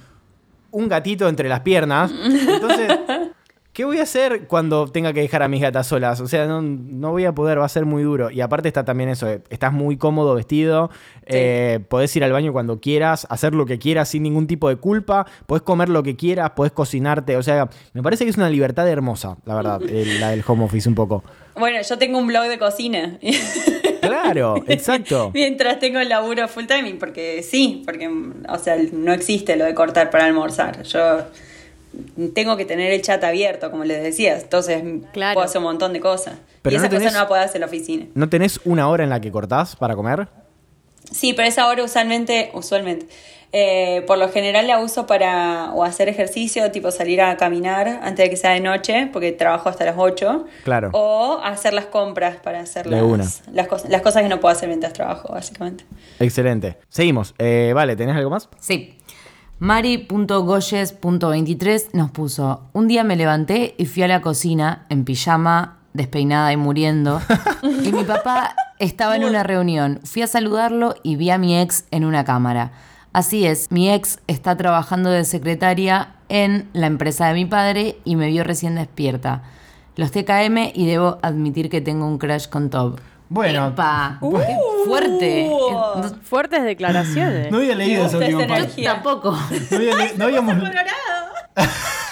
[0.72, 2.12] un gatito entre las piernas.
[2.24, 2.92] Entonces,
[3.74, 6.20] ¿qué voy a hacer cuando tenga que dejar a mis gatas solas?
[6.22, 8.30] O sea, no, no voy a poder, va a ser muy duro.
[8.30, 10.92] Y aparte está también eso, eh, estás muy cómodo vestido,
[11.26, 14.76] eh, podés ir al baño cuando quieras, hacer lo que quieras sin ningún tipo de
[14.76, 17.36] culpa, podés comer lo que quieras, podés cocinarte.
[17.38, 20.66] O sea, me parece que es una libertad hermosa, la verdad, el- la del home
[20.66, 21.24] office un poco.
[21.56, 23.20] Bueno, yo tengo un blog de cocina.
[24.02, 25.32] Claro, exacto.
[25.34, 28.10] Mientras tengo el laburo full timing, porque sí, porque,
[28.50, 30.84] o sea, no existe lo de cortar para almorzar.
[30.84, 31.22] Yo
[32.34, 35.36] tengo que tener el chat abierto, como les decía, entonces Claro.
[35.36, 36.40] puedo hacer un montón de cosas.
[36.64, 38.06] Pero y esa no tenés- cosa no la puedo hacer en la oficina.
[38.16, 40.28] ¿No tenés una hora en la que cortás para comer?
[41.12, 43.06] Sí, pero esa hora usualmente, usualmente,
[43.56, 48.26] eh, por lo general la uso para o hacer ejercicio, tipo salir a caminar antes
[48.26, 50.46] de que sea de noche, porque trabajo hasta las 8.
[50.64, 50.90] Claro.
[50.94, 53.26] O hacer las compras para hacer las, una.
[53.52, 55.86] las, cosas, las cosas que no puedo hacer mientras trabajo, básicamente.
[56.20, 56.80] Excelente.
[56.90, 57.36] Seguimos.
[57.38, 58.50] Eh, vale, ¿tenés algo más?
[58.60, 58.98] Sí.
[59.60, 66.52] Mari.goyes.23 nos puso, un día me levanté y fui a la cocina en pijama, despeinada
[66.52, 67.22] y muriendo,
[67.62, 70.00] y mi papá estaba en una reunión.
[70.04, 72.72] Fui a saludarlo y vi a mi ex en una cámara.
[73.14, 78.16] Así es, mi ex está trabajando de secretaria en la empresa de mi padre y
[78.16, 79.44] me vio recién despierta.
[79.96, 83.00] Los TKM y debo admitir que tengo un crush con Tob.
[83.30, 83.68] Bueno.
[83.68, 85.48] Epa, ¡Qué fuerte!
[85.48, 86.16] Uh.
[86.24, 87.52] Fuertes declaraciones.
[87.52, 88.84] No había leído esa última parte.
[88.84, 89.32] Tampoco.
[89.32, 90.56] No, había no habíamos,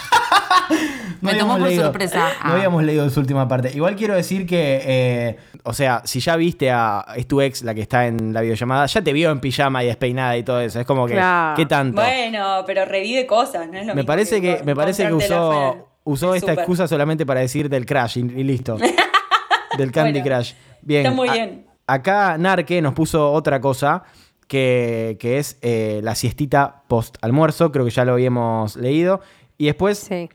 [1.21, 2.17] Me habíamos tomó por leído- sorpresa.
[2.43, 2.53] No Ah.
[2.53, 3.71] habíamos leído su última parte.
[3.73, 7.05] Igual quiero decir que, eh, o sea, si ya viste a.
[7.15, 9.87] Es tu ex la que está en la videollamada, ya te vio en pijama y
[9.87, 10.79] despeinada y todo eso.
[10.79, 11.13] Es como que.
[11.13, 11.55] Claro.
[11.55, 12.01] ¿Qué tanto?
[12.01, 15.87] Bueno, pero revive cosas, ¿no es lo me mismo parece que, me parece que usó,
[16.03, 18.77] usó Es esta excusa solamente para decir del Crash y, y listo.
[19.77, 20.53] del Candy Bueno, Crush.
[20.81, 21.05] Bien.
[21.05, 21.65] está muy A- bien.
[21.87, 24.03] acá Narque nos puso otra cosa
[24.47, 27.71] que, que es eh, la siestita post almuerzo.
[27.71, 29.21] Creo que ya lo habíamos leído.
[29.57, 30.29] Y después Sí.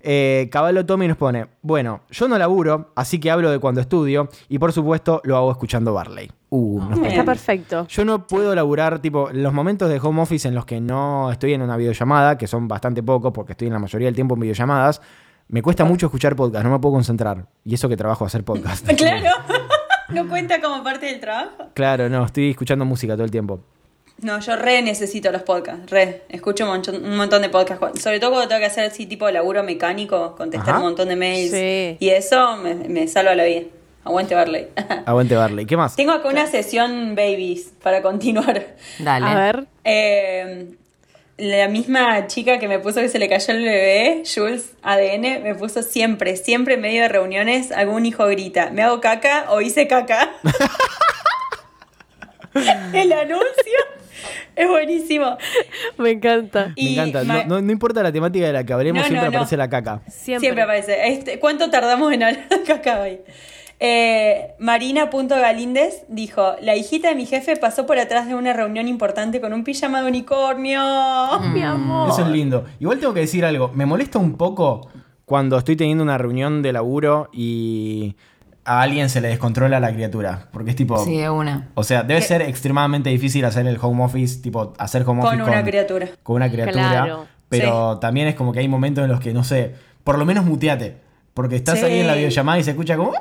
[0.00, 4.28] Eh, Caballo Tommy nos pone, bueno, yo no laburo, así que hablo de cuando estudio
[4.48, 6.30] y por supuesto lo hago escuchando Barley.
[6.50, 6.80] Uh.
[7.04, 7.86] Está perfecto.
[7.88, 11.54] yo no puedo laburar, tipo, los momentos de home office en los que no estoy
[11.54, 14.40] en una videollamada, que son bastante pocos porque estoy en la mayoría del tiempo en
[14.40, 15.00] videollamadas,
[15.48, 17.46] me cuesta mucho escuchar podcast, no me puedo concentrar.
[17.64, 18.88] Y eso que trabajo hacer podcast.
[18.96, 19.30] Claro.
[20.08, 21.70] ¿No cuenta como parte del trabajo?
[21.74, 23.60] Claro, no, estoy escuchando música todo el tiempo.
[24.22, 26.22] No, yo re necesito los podcasts, re.
[26.30, 29.26] Escucho un montón, un montón de podcasts, sobre todo cuando tengo que hacer así tipo
[29.26, 30.78] de laburo mecánico, contestar Ajá.
[30.78, 31.50] un montón de mails.
[31.50, 31.96] Sí.
[32.00, 33.62] Y eso me, me salva la vida.
[34.04, 34.68] Aguante Barley.
[35.06, 35.66] Aguante Barley.
[35.66, 35.96] ¿Qué más?
[35.96, 38.74] tengo acá una sesión babies para continuar.
[39.00, 39.26] Dale.
[39.30, 39.66] A ver.
[39.84, 40.68] Eh,
[41.38, 45.54] la misma chica que me puso que se le cayó el bebé, Jules ADN, me
[45.54, 49.86] puso siempre, siempre en medio de reuniones, algún hijo grita, ¿me hago caca o hice
[49.86, 50.30] caca?
[52.94, 53.78] el anuncio
[54.56, 55.36] es buenísimo.
[55.98, 56.68] Me encanta.
[56.68, 57.24] Me Y encanta.
[57.24, 59.36] ma- No, no- no importa la temática de la que hablemos, No, siempre no, no.
[59.38, 60.00] aparece la caca.
[60.08, 60.40] Siempre.
[60.40, 61.08] Siempre, aparece.
[61.08, 63.18] Este, ¿Cuánto tardamos en hablar de caca hoy?
[63.78, 69.40] Eh, Marina.galíndez dijo, la hijita de mi jefe pasó por atrás de una reunión importante
[69.40, 70.80] con un pijama de unicornio.
[71.52, 72.10] Mi amor.
[72.10, 72.64] Eso es lindo.
[72.80, 73.70] Igual tengo que decir algo.
[73.74, 74.88] Me molesta un poco
[75.24, 78.16] cuando estoy teniendo una reunión de laburo y
[78.66, 80.48] a alguien se le descontrola la criatura.
[80.52, 80.98] Porque es tipo.
[81.04, 81.68] Sí, de una.
[81.74, 85.50] O sea, debe ser extremadamente difícil hacer el home office, tipo, hacer home Con office
[85.50, 86.08] una criatura.
[86.22, 86.72] Con una criatura.
[86.88, 87.26] Claro.
[87.48, 89.74] Pero también es como que hay momentos en los que, no sé,
[90.04, 90.96] por lo menos muteate.
[91.32, 91.84] Porque estás Sí.
[91.84, 93.12] ahí en la videollamada y se escucha como.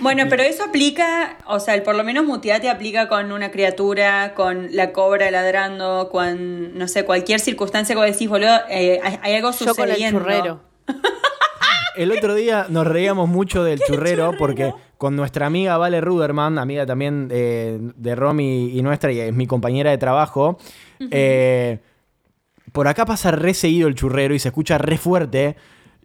[0.00, 4.34] Bueno, pero eso aplica, o sea, el por lo menos muteate aplica con una criatura,
[4.34, 9.18] con la cobra ladrando, con, no sé, cualquier circunstancia que vos decís, boludo, eh, hay,
[9.22, 10.20] hay algo Yo con el sucediendo.
[10.20, 10.60] churrero.
[11.96, 16.86] El otro día nos reíamos mucho del churrero porque con nuestra amiga Vale Ruderman, amiga
[16.86, 20.58] también eh, de Romy y nuestra, y es mi compañera de trabajo,
[21.10, 21.78] eh,
[22.72, 25.56] por acá pasa re seguido el churrero y se escucha re fuerte.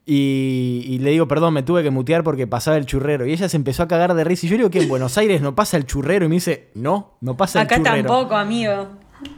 [0.07, 3.25] Y, y le digo, perdón, me tuve que mutear porque pasaba el churrero.
[3.25, 4.45] Y ella se empezó a cagar de risa.
[4.45, 6.25] Y yo digo que en Buenos Aires no pasa el churrero.
[6.25, 8.07] Y me dice, no, no pasa el Acá churrero.
[8.07, 8.87] tampoco, amigo.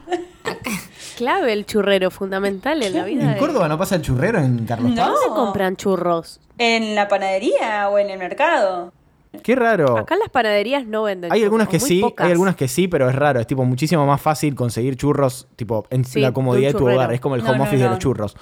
[1.18, 3.22] Clave el churrero, fundamental en la vida.
[3.24, 4.96] ¿En de- Córdoba no pasa el churrero en Carlos No.
[4.96, 5.08] Paz?
[5.12, 6.40] ¿Dónde compran churros?
[6.58, 8.92] ¿En la panadería o en el mercado?
[9.42, 9.98] Qué raro.
[9.98, 12.24] Acá las panaderías no venden Hay churros, algunas que sí, pocas.
[12.24, 13.40] hay algunas que sí, pero es raro.
[13.40, 17.12] Es tipo muchísimo más fácil conseguir churros, tipo, en Sí, la comodidad de tu hogar.
[17.12, 17.90] Es como el No, home no, office de no.
[17.90, 18.36] los churros.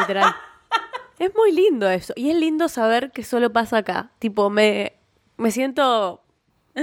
[0.00, 0.34] Literal.
[1.18, 2.14] es muy lindo eso.
[2.16, 4.10] Y es lindo saber que solo pasa acá.
[4.18, 4.94] Tipo, me,
[5.36, 6.22] me siento...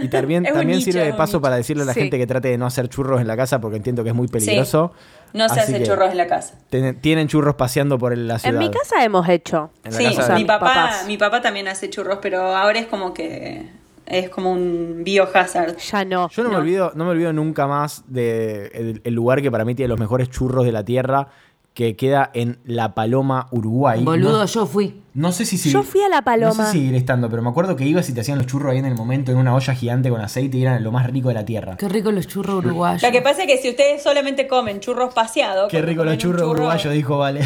[0.02, 2.00] Y también, también nicho, sirve de paso para decirle a la Sí.
[2.02, 4.28] gente que trate de no hacer churros en la casa porque entiendo que es muy
[4.28, 4.92] peligroso.
[5.34, 6.56] No se Así hace churros en la casa.
[6.70, 8.54] ten- tienen churros paseando por la ciudad.
[8.62, 9.72] En mi casa hemos hecho.
[9.84, 12.86] En la Sí, casa de- mi papá, mi papá también hace churros, pero ahora es
[12.88, 13.68] como que
[14.06, 15.78] es como un biohazard.
[15.78, 16.30] Ya no.
[16.30, 19.64] Yo no, me olvido, no me olvido nunca más de el, el lugar que para
[19.66, 21.30] mí tiene los mejores churros de la tierra,
[21.74, 24.04] que queda en La Paloma, Uruguay.
[24.04, 25.02] Boludo, No, yo fui.
[25.16, 26.54] no sé si Yo fui a La Paloma.
[26.56, 28.72] No sé si seguiré estando, pero me acuerdo que ibas y te hacían los churros
[28.74, 31.30] ahí en el momento en una olla gigante con aceite y eran lo más rico
[31.30, 31.76] de la tierra.
[31.78, 33.02] Qué rico los churros uruguayos.
[33.02, 35.70] Lo que pasa es que si ustedes solamente comen churros paseados.
[35.72, 37.42] Qué rico los churros churro- uruguayos, dijo Vale.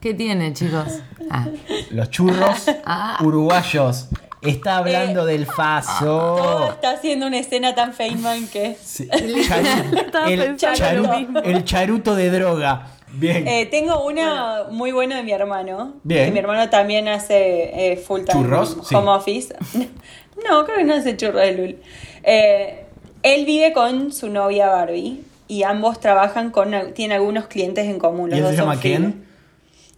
[0.00, 1.00] ¿Qué tiene, chicos?
[1.30, 1.46] Ah,
[1.90, 3.18] Los churros Ah.
[3.22, 4.08] uruguayos.
[4.42, 6.68] Está hablando Eh, del Todo faso.
[6.72, 8.76] está haciendo una escena tan Feynman que.
[8.82, 12.88] Sí, charu- el, charu- el charuto de droga.
[13.12, 13.48] Bien.
[13.48, 15.94] Eh, tengo una muy buena de mi hermano.
[16.02, 16.26] Bien.
[16.26, 18.76] Que mi hermano también hace eh, full time ¿Churros?
[18.84, 18.94] Sí.
[18.94, 19.54] home office.
[20.48, 21.76] no, creo que no hace churros de Lul.
[22.22, 22.84] Eh,
[23.22, 28.28] él vive con su novia Barbie y ambos trabajan con, tienen algunos clientes en común.
[28.28, 29.26] ¿Y los él dos se llama quién?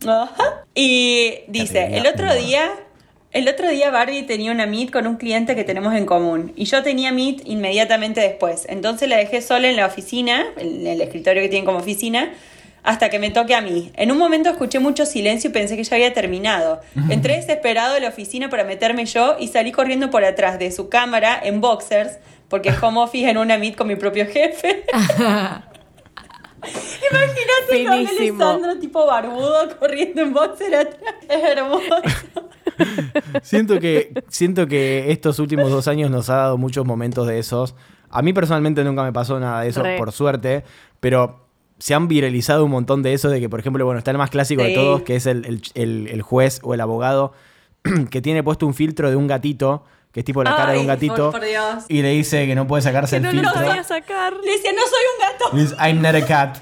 [0.07, 0.65] Ajá.
[0.75, 2.71] Y dice, Categoría el otro día,
[3.33, 6.65] el otro día Barbie tenía una meet con un cliente que tenemos en común y
[6.65, 8.67] yo tenía meet inmediatamente después.
[8.69, 12.33] Entonces la dejé sola en la oficina, en el escritorio que tienen como oficina,
[12.83, 13.93] hasta que me toque a mí.
[13.97, 16.81] En un momento escuché mucho silencio y pensé que ya había terminado.
[17.11, 20.89] Entré desesperado a la oficina para meterme yo y salí corriendo por atrás de su
[20.89, 24.85] cámara en boxers, porque es home office en una meet con mi propio jefe.
[27.11, 27.93] Imagínate a.
[27.93, 31.15] Alessandro tipo barbudo corriendo en boxer atrás.
[31.29, 32.03] Es hermoso.
[33.43, 37.75] Siento que, siento que estos últimos dos años nos ha dado muchos momentos de esos.
[38.11, 39.99] A mí personalmente nunca me pasó nada de eso, Re.
[39.99, 40.65] por suerte,
[41.01, 41.47] pero
[41.79, 44.31] se han viralizado un montón de eso, de que, por ejemplo, bueno, está el más
[44.31, 47.33] clásico de todos, que es el, el- el- el juez o el abogado,
[48.11, 50.87] que tiene puesto un filtro de un gatito, que es tipo la cara de un
[50.87, 51.85] gatito, por- por Dios.
[51.89, 53.69] y le dice que no puede sacarse Que el no lo filtro.
[53.71, 54.33] voy a sacar.
[54.43, 55.57] Le decía, no soy un gato.
[55.57, 56.59] Dice, I'm not a cat.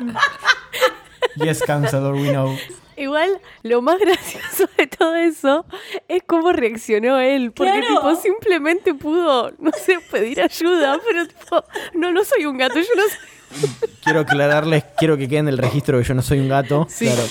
[1.36, 2.56] yes, counselor, we know.
[2.96, 5.66] Igual, lo más gracioso de todo eso
[6.08, 7.52] es cómo reaccionó él.
[7.52, 7.86] Porque, Claro.
[7.88, 10.98] tipo, simplemente pudo, no sé, pedir ayuda.
[11.06, 12.74] Pero, tipo, no, no soy un gato.
[12.76, 13.78] Yo no soy.
[14.04, 16.86] Quiero aclararles, quiero que quede en el registro que yo no soy un gato.
[16.88, 17.06] Sí.
[17.06, 17.22] Claro.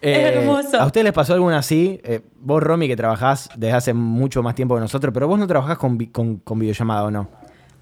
[0.00, 0.80] Es hermoso.
[0.80, 2.00] ¿A ustedes les pasó alguna así?
[2.04, 5.46] Eh, vos, Romy, que trabajás desde hace mucho más tiempo que nosotros, pero vos no
[5.46, 7.28] trabajás con, vi- con, con videollamada, ¿o no?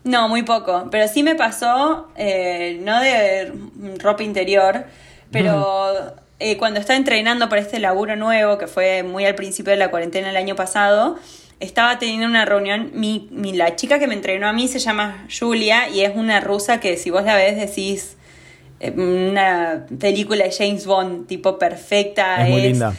[0.04, 0.88] No, muy poco.
[0.90, 3.52] Pero sí me pasó, eh, no de
[4.02, 4.84] ropa interior,
[5.30, 9.76] pero eh, cuando estaba entrenando para este laburo nuevo, que fue muy al principio de
[9.78, 11.16] la cuarentena el año pasado,
[11.60, 12.90] estaba teniendo una reunión.
[12.94, 16.40] Mi, mi- la chica que me entrenó a mí se llama Julia y es una
[16.40, 18.16] rusa que si vos la ves decís
[18.80, 22.44] eh, una película de James Bond, tipo perfecta.
[22.44, 22.94] Es muy linda.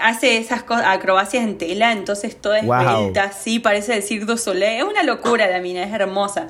[0.00, 2.80] Hace esas cosas, acrobacias en tela, entonces toda Wow.
[2.80, 4.78] esbelta, sí, parece Cirque du Soleil.
[4.78, 6.46] Es una locura la mina, es hermosa.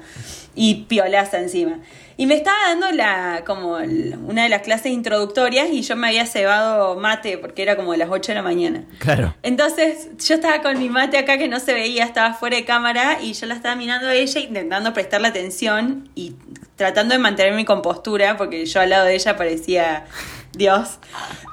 [0.55, 1.79] Y piolaza encima.
[2.19, 6.09] Y me estaba dando la, como el- una de las clases introductorias y yo me
[6.09, 8.85] había cebado mate porque era como de las 8 de la mañana.
[8.99, 9.35] Claro.
[9.45, 13.19] Entonces yo estaba con mi mate acá que no se veía, estaba fuera de cámara
[13.23, 16.35] y yo la estaba mirando a ella intentando prestarle atención y
[16.75, 20.05] tratando de mantener mi compostura porque yo al lado de ella parecía
[20.53, 20.99] Dios,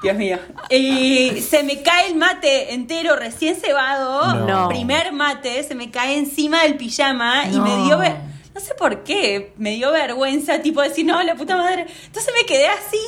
[0.02, 0.38] Dios mío.
[0.68, 4.68] Y se me cae el mate entero recién cebado, No.
[4.68, 8.00] primer mate, se me cae encima del pijama y me dio...
[8.56, 11.84] No sé por qué, me dio vergüenza, tipo decir, no, la puta madre.
[12.06, 12.98] Entonces me quedé así,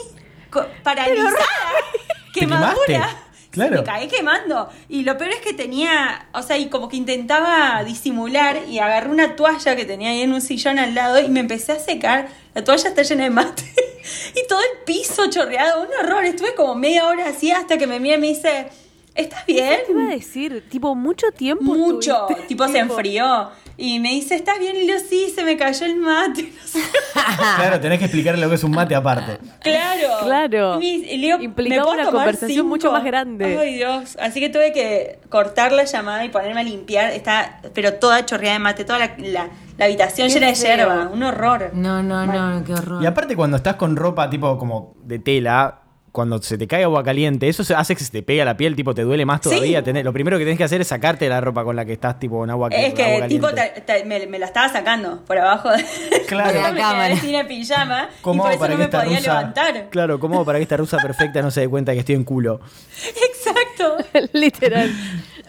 [0.83, 1.33] paralizada,
[2.35, 3.25] ¿Te quemadura.
[3.51, 3.77] Claro.
[3.77, 4.69] Me caí quemando.
[4.91, 9.09] Y lo peor es que tenía, o sea, y como que intentaba disimular y agarré
[9.09, 12.29] una toalla que tenía ahí en un sillón al lado y me empecé a secar.
[12.53, 13.65] La toalla está llena de mate.
[14.37, 16.27] y todo el piso chorreado, un horror.
[16.27, 18.69] Estuve como media hora así hasta que me mira y me dice,
[19.15, 19.79] ¿estás bien?
[19.87, 20.69] ¿Qué iba a decir?
[20.69, 21.65] Tipo, mucho tiempo.
[21.65, 22.27] Mucho.
[22.47, 23.51] Tipo se enfrió.
[23.81, 24.77] Y me dice, ¿estás bien?
[24.77, 26.53] Y digo, sí, se me cayó el mate.
[26.63, 26.81] No sé.
[27.57, 29.39] Claro, tenés que explicarle lo que es un mate aparte.
[29.61, 30.09] Claro.
[30.25, 30.81] Claro.
[30.83, 33.57] Y le digo, Implicaba ¿me puedo una conversación mucho más grande.
[33.59, 34.17] Ay, Dios.
[34.21, 37.11] Así que tuve que cortar la llamada y ponerme a limpiar.
[37.13, 40.77] Está, pero toda chorreada de mate, toda la, la- la habitación Qué llena de feo.
[40.77, 41.09] yerba.
[41.13, 41.71] Un horror.
[41.73, 43.01] No, no, no, qué horror.
[43.03, 47.03] Y aparte cuando estás con ropa tipo como de tela, cuando se te cae agua
[47.05, 49.81] caliente, eso hace que se te pega la piel, tipo te duele más todavía.
[49.81, 49.85] Sí.
[49.91, 52.19] Tenés- lo primero que tenés que hacer es sacarte la ropa con la que estás
[52.19, 53.29] tipo en agua, Es agua que caliente.
[53.29, 55.85] tipo te- te- me, me la estaba sacando por abajo de
[56.27, 56.53] Claro.
[56.55, 57.09] De la cámara.
[57.15, 59.89] el pijama y ¿Cómo por eso para no que me podía rusa, levantar.
[59.91, 62.61] Claro, ¿cómo para que esta rusa perfecta no se dé cuenta que estoy en culo?
[63.07, 63.97] Exacto.
[64.33, 64.91] Literal.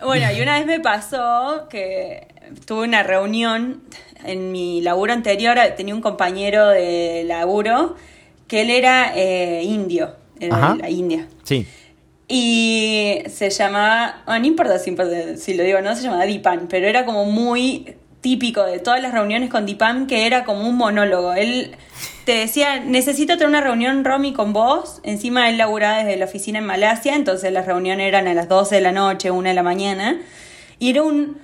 [0.03, 2.27] Bueno, y una vez me pasó que
[2.65, 3.81] tuve una reunión
[4.25, 7.95] en mi laburo anterior, tenía un compañero de laburo
[8.47, 11.27] que él era eh, indio, era la India.
[11.43, 11.65] Sí.
[12.27, 14.95] Y se llamaba, ah, no importa si,
[15.37, 19.13] si lo digo, no se llamaba Dipan, pero era como muy típico de todas las
[19.13, 21.33] reuniones con Dipan, que era como un monólogo.
[21.33, 21.75] Él
[22.25, 24.99] te decía, necesito tener una reunión, Romy, con vos.
[25.03, 28.75] Encima él laburaba desde la oficina en Malasia, entonces las reuniones eran a las 12
[28.75, 30.21] de la noche, 1 de la mañana.
[30.77, 31.37] Y era un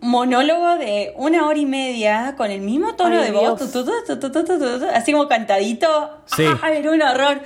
[0.00, 3.84] monólogo de una hora y media con el mismo tono de voz, tu,
[4.94, 6.22] así como cantadito.
[6.26, 6.44] Sí.
[6.62, 7.40] Ah, era un horror.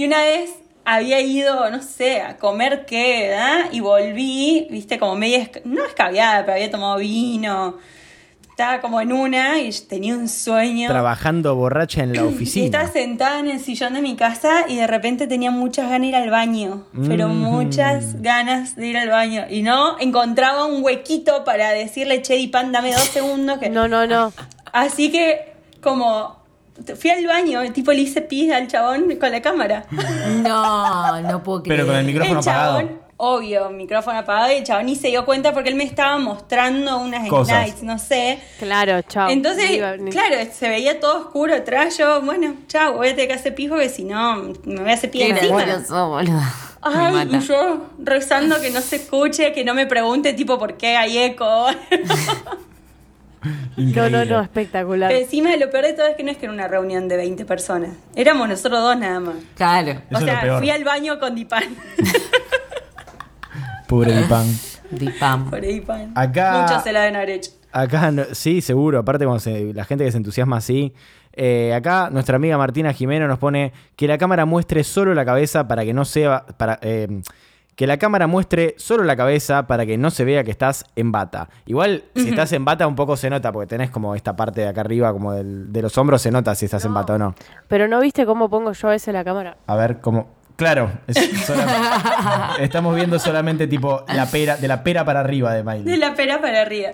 [0.00, 0.48] Y una vez
[0.86, 3.66] había ido, no sé, a comer qué, ¿verdad?
[3.70, 7.76] Y volví, viste, como media, no escabiada, pero había tomado vino.
[8.48, 10.88] Estaba como en una y tenía un sueño.
[10.88, 12.64] Trabajando borracha en la Y oficina.
[12.64, 16.06] estaba sentada en el sillón de mi casa y de repente tenía muchas ganas de
[16.06, 17.36] ir al baño, pero Mm.
[17.36, 19.44] muchas ganas de ir al baño.
[19.50, 23.58] Y no encontraba un huequito para decirle, che, Pan, dame dos segundos.
[23.58, 23.68] Que...
[23.68, 24.32] No, no, no.
[24.72, 26.39] Así que, como,
[26.98, 29.84] fui al baño, tipo le hice pis al chabón con la cámara.
[30.42, 31.80] No, no puedo creer.
[31.80, 33.00] Pero con el micrófono el chabón, apagado.
[33.16, 36.98] obvio, micrófono apagado y el chabón ni se dio cuenta porque él me estaba mostrando
[36.98, 37.64] unas Cosas.
[37.66, 38.38] slides, no sé.
[38.58, 39.28] Claro, chao.
[39.30, 41.96] Entonces, Ni claro, se veía todo oscuro atrás.
[41.98, 44.94] Yo, bueno, chao, voy a tener que hacer pijo que si no me voy a
[44.94, 45.64] hacer pie Qué encima.
[45.64, 46.40] gracioso, boludo.
[46.82, 50.96] Ay, y yo rezando que no se escuche, que no me pregunte tipo por qué
[50.96, 51.66] hay eco.
[53.76, 55.08] No, no, no, espectacular.
[55.10, 57.16] Pero encima lo peor de todo es que no es que era una reunión de
[57.16, 57.90] 20 personas.
[58.14, 59.36] Éramos nosotros dos nada más.
[59.56, 60.00] Claro.
[60.12, 61.64] O sea, fui al baño con Dipan.
[63.88, 64.46] Pobre Dipan.
[64.90, 65.50] Dipam.
[65.50, 66.12] Por Dipan.
[66.14, 67.50] Acá- Muchos se la deben haber hecho.
[67.72, 68.98] Acá, no- sí, seguro.
[68.98, 70.92] Aparte, cuando se- la gente que se entusiasma así.
[71.32, 75.66] Eh, acá, nuestra amiga Martina Jimeno nos pone que la cámara muestre solo la cabeza
[75.68, 76.44] para que no sea.
[76.56, 77.22] Para, eh,
[77.80, 81.12] que la cámara muestre solo la cabeza para que no se vea que estás en
[81.12, 81.48] bata.
[81.64, 84.68] Igual, si estás en bata, un poco se nota, porque tenés como esta parte de
[84.68, 87.34] acá arriba, como del- de los hombros, se nota si estás en bata o no.
[87.68, 89.56] Pero no viste cómo pongo yo a veces la cámara.
[89.66, 90.28] A ver cómo.
[90.56, 91.16] Claro, es
[92.60, 95.84] estamos viendo solamente tipo la pera, de la pera para arriba de Miley.
[95.84, 96.90] De la pera para arriba.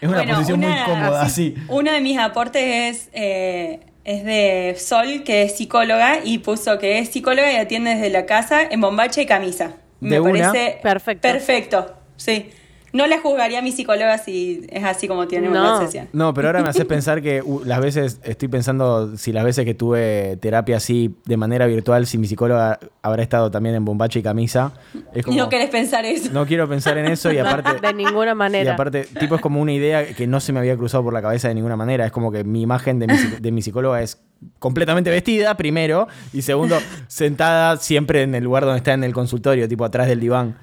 [0.00, 1.54] Es una posición muy cómoda, así.
[1.68, 2.60] Uno de mis aportes
[2.96, 7.90] es, eh, es de Sol, que es psicóloga, y puso que es psicóloga y atiende
[7.94, 9.74] desde la casa en bombacha y camisa.
[10.04, 10.52] De Me una.
[10.52, 11.22] parece Perfecto.
[11.28, 12.50] Perfecto, sí.
[12.94, 15.60] No la juzgaría a mi psicóloga si es así como tiene No.
[15.60, 16.08] una sesión.
[16.12, 19.64] No, pero ahora me haces pensar que uh, las veces, estoy pensando si las veces
[19.64, 24.18] que tuve terapia así de manera virtual, si mi psicóloga habrá estado también en bombacha
[24.18, 24.72] y camisa.
[25.12, 26.30] Es como, No querés pensar eso.
[26.32, 27.84] no quiero pensar en eso y aparte...
[27.84, 28.74] De ninguna Y manera.
[28.74, 31.48] aparte, tipo, es como una idea que no se me había cruzado por la cabeza
[31.48, 32.06] de ninguna manera.
[32.06, 34.22] Es como que mi imagen de mi, de mi psicóloga es
[34.60, 36.78] completamente vestida, primero, y segundo,
[37.08, 40.56] sentada siempre en el lugar donde está en el consultorio, tipo atrás del diván.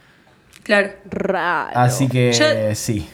[0.64, 0.90] Claro.
[1.10, 1.72] Raro.
[1.78, 3.08] Así que Yo- sí.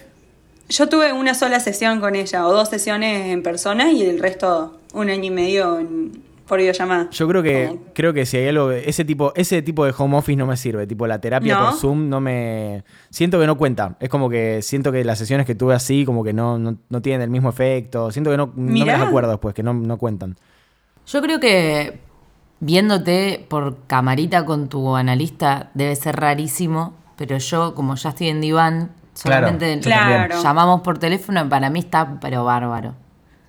[0.69, 4.79] Yo tuve una sola sesión con ella, o dos sesiones en persona y el resto
[4.93, 7.09] un año y medio en- por videollamada.
[7.11, 10.37] Yo creo que creo que si hay algo ese tipo ese tipo de home office
[10.37, 11.65] no me sirve, tipo la terapia ¿No?
[11.71, 13.97] por Zoom no me siento que no cuenta.
[13.99, 17.01] Es como que siento que las sesiones que tuve así como que no, no, no
[17.01, 19.97] tienen el mismo efecto, siento que no, no me las acuerdo después, que no, no
[19.97, 20.37] cuentan.
[21.05, 21.99] Yo creo que
[22.61, 28.39] viéndote por camarita con tu analista debe ser rarísimo, pero yo, como ya estoy en
[28.39, 29.79] diván, solamente.
[29.79, 30.41] Claro.
[30.41, 32.93] llamamos por teléfono, para mí está pero bárbaro.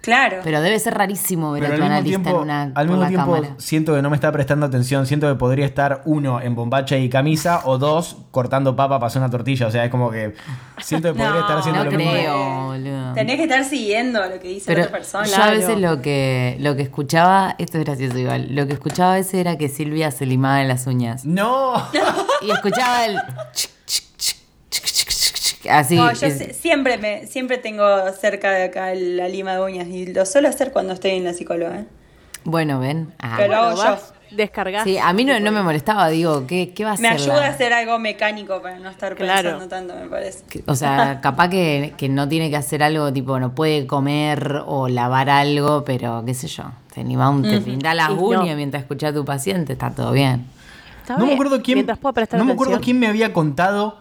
[0.08, 0.38] Claro.
[0.42, 2.88] Pero debe ser rarísimo ver Pero a al tu mismo analista tiempo, en una, al
[2.88, 3.54] mismo tiempo cámara.
[3.58, 7.10] siento que no me está prestando atención, siento que podría estar uno en bombacha y
[7.10, 10.34] camisa o dos cortando papa para hacer una tortilla, o sea, es como que
[10.78, 12.12] siento que podría No, estar haciendo No lo mismo.
[12.12, 13.12] creo, boludo.
[13.12, 15.26] Tenés que estar siguiendo lo que dice Pero la otra persona.
[15.26, 19.12] yo a veces lo que, lo que escuchaba, esto es gracioso igual, lo que escuchaba
[19.12, 21.26] a veces era que Silvia se limaba en las uñas.
[21.26, 21.74] No.
[22.40, 23.18] Y escuchaba el...
[23.52, 25.07] chic, chic, chic,
[25.68, 25.96] Así.
[25.96, 30.06] No, yo es- siempre me siempre tengo cerca de acá la lima de uñas y
[30.06, 31.80] lo suelo hacer cuando estoy en la psicóloga.
[31.80, 31.84] ¿eh?
[32.44, 33.12] Bueno, ven.
[33.18, 33.34] Ah.
[33.36, 33.82] Pero- Bueno, yo.
[33.82, 34.84] vas, descargás.
[34.84, 37.22] Sí, a mí no, no me molestaba, digo, ¿qué, qué va a Me hacer?
[37.22, 39.50] ayuda la- a hacer algo mecánico para no estar Claro.
[39.58, 40.44] pensando tanto, me parece.
[40.66, 44.88] O sea, capaz que, que no tiene que hacer algo tipo, no puede comer o
[44.88, 46.64] lavar algo, pero qué sé yo.
[46.94, 48.20] Te, anima un- te pinta las no.
[48.22, 50.46] uñas mientras escuchas a tu paciente, está todo bien.
[51.02, 51.84] Está No me acuerdo quién.
[52.32, 53.98] No me acuerdo quién me había contado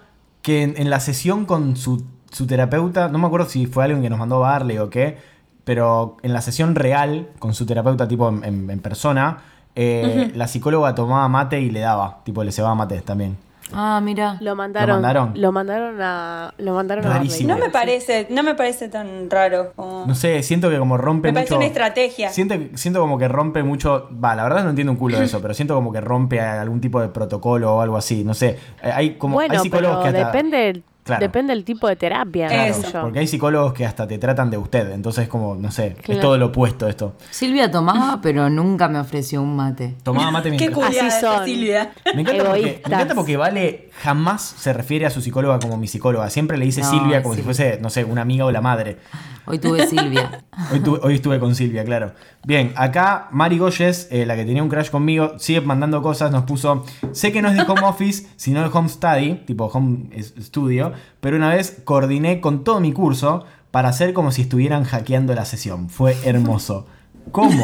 [0.48, 4.02] que en, en la sesión con su, su terapeuta, no me acuerdo si fue alguien
[4.02, 5.18] que nos mandó Barley o qué,
[5.66, 9.40] pero en la sesión real con su terapeuta, tipo en, en- en persona,
[9.76, 13.36] eh, la psicóloga tomaba mate y le daba, tipo le cebaba mate también.
[13.74, 14.38] Ah, mira.
[14.40, 14.96] Lo mandaron.
[15.02, 15.32] mandaron?
[15.36, 16.54] Lo mandaron a.
[16.58, 17.50] Lo mandaron a Rarísimo.
[17.50, 17.60] Barley.
[17.62, 19.74] No me parece, no me parece tan raro.
[19.76, 21.58] como- No sé, siento que como rompe me parece mucho.
[21.60, 22.30] una estrategia.
[22.30, 24.10] Siento, siento como que rompe mucho.
[24.24, 26.80] Va, la verdad no entiendo un culo de eso, pero siento como que rompe algún
[26.82, 28.24] tipo de protocolo o algo así.
[28.24, 28.58] No sé.
[28.82, 31.22] Eh, Hay como bueno, hay psicólogos pero que hasta- depende, Claro.
[31.22, 32.48] depende del tipo de terapia.
[32.48, 33.02] Claro, qué yo.
[33.02, 34.91] Porque hay psicólogos que hasta te tratan de usted.
[34.91, 37.15] Entonces, como, no sé, es todo lo opuesto esto.
[37.32, 39.96] Silvia tomaba, pero nunca me ofreció un mate.
[40.04, 40.86] Tomaba mate Qué mientras.
[40.88, 41.46] culiada Así son.
[41.46, 41.91] Silvia.
[42.13, 45.88] Me encanta, porque, me encanta porque Vale jamás se refiere a su psicóloga como mi
[45.88, 46.30] psicóloga.
[46.30, 47.39] Siempre le dice No, Silvia como sí.
[47.41, 48.98] si fuese, no sé, una amiga o la madre.
[49.46, 50.43] Hoy tuve Silvia.
[50.74, 52.12] Hoy, tuve- hoy estuve con Silvia, claro.
[52.46, 56.43] Bien, acá Mari Goyes, eh, la que tenía un crash conmigo, sigue mandando cosas, nos
[56.43, 60.10] puso, sé que no es de home office, sino de home study, tipo home
[60.41, 65.34] studio, pero una vez coordiné con todo mi curso para hacer como si estuvieran hackeando
[65.36, 65.90] la sesión.
[65.90, 66.88] Fue hermoso.
[67.32, 67.64] ¿Cómo?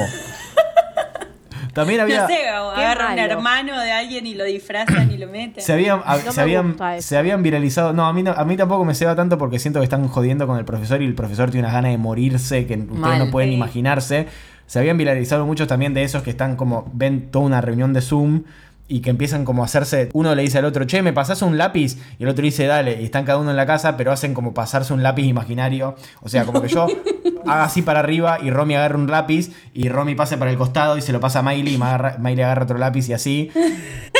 [1.73, 2.21] También había...
[2.21, 5.63] No sé, agarra un hermano de alguien y lo disfrazan y lo meten.
[5.63, 7.93] Se habían, a- No se, habían, se viralizado.
[7.93, 10.57] No, a mí, a mí tampoco me ceba tanto porque siento que están jodiendo con
[10.59, 13.17] el profesor y el profesor tiene unas ganas de morirse que ustedes Mal.
[13.17, 13.55] no pueden Sí.
[13.55, 14.27] imaginarse.
[14.67, 18.01] Se habían viralizado muchos también de esos que están como, ven toda una reunión de
[18.01, 18.43] Zoom
[18.87, 21.57] y que empiezan como a hacerse, uno le dice al otro, che, ¿me pasás un
[21.57, 21.97] lápiz?
[22.19, 24.53] Y el otro dice, dale, y están cada uno en la casa, pero hacen como
[24.53, 25.95] pasarse un lápiz imaginario.
[26.21, 26.87] O sea, como que yo
[27.45, 30.97] haga así para arriba y Romy agarre un lápiz y Romy pase para el costado
[30.97, 33.49] y se lo pasa a Miley y agarra- Miley agarra otro lápiz y así.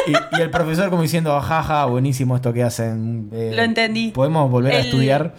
[0.08, 3.30] Y, y el profesor como diciendo, jaja, buenísimo esto que hacen.
[3.34, 4.12] eh, Lo entendí.
[4.12, 5.36] ¿Podemos volver a estudiar?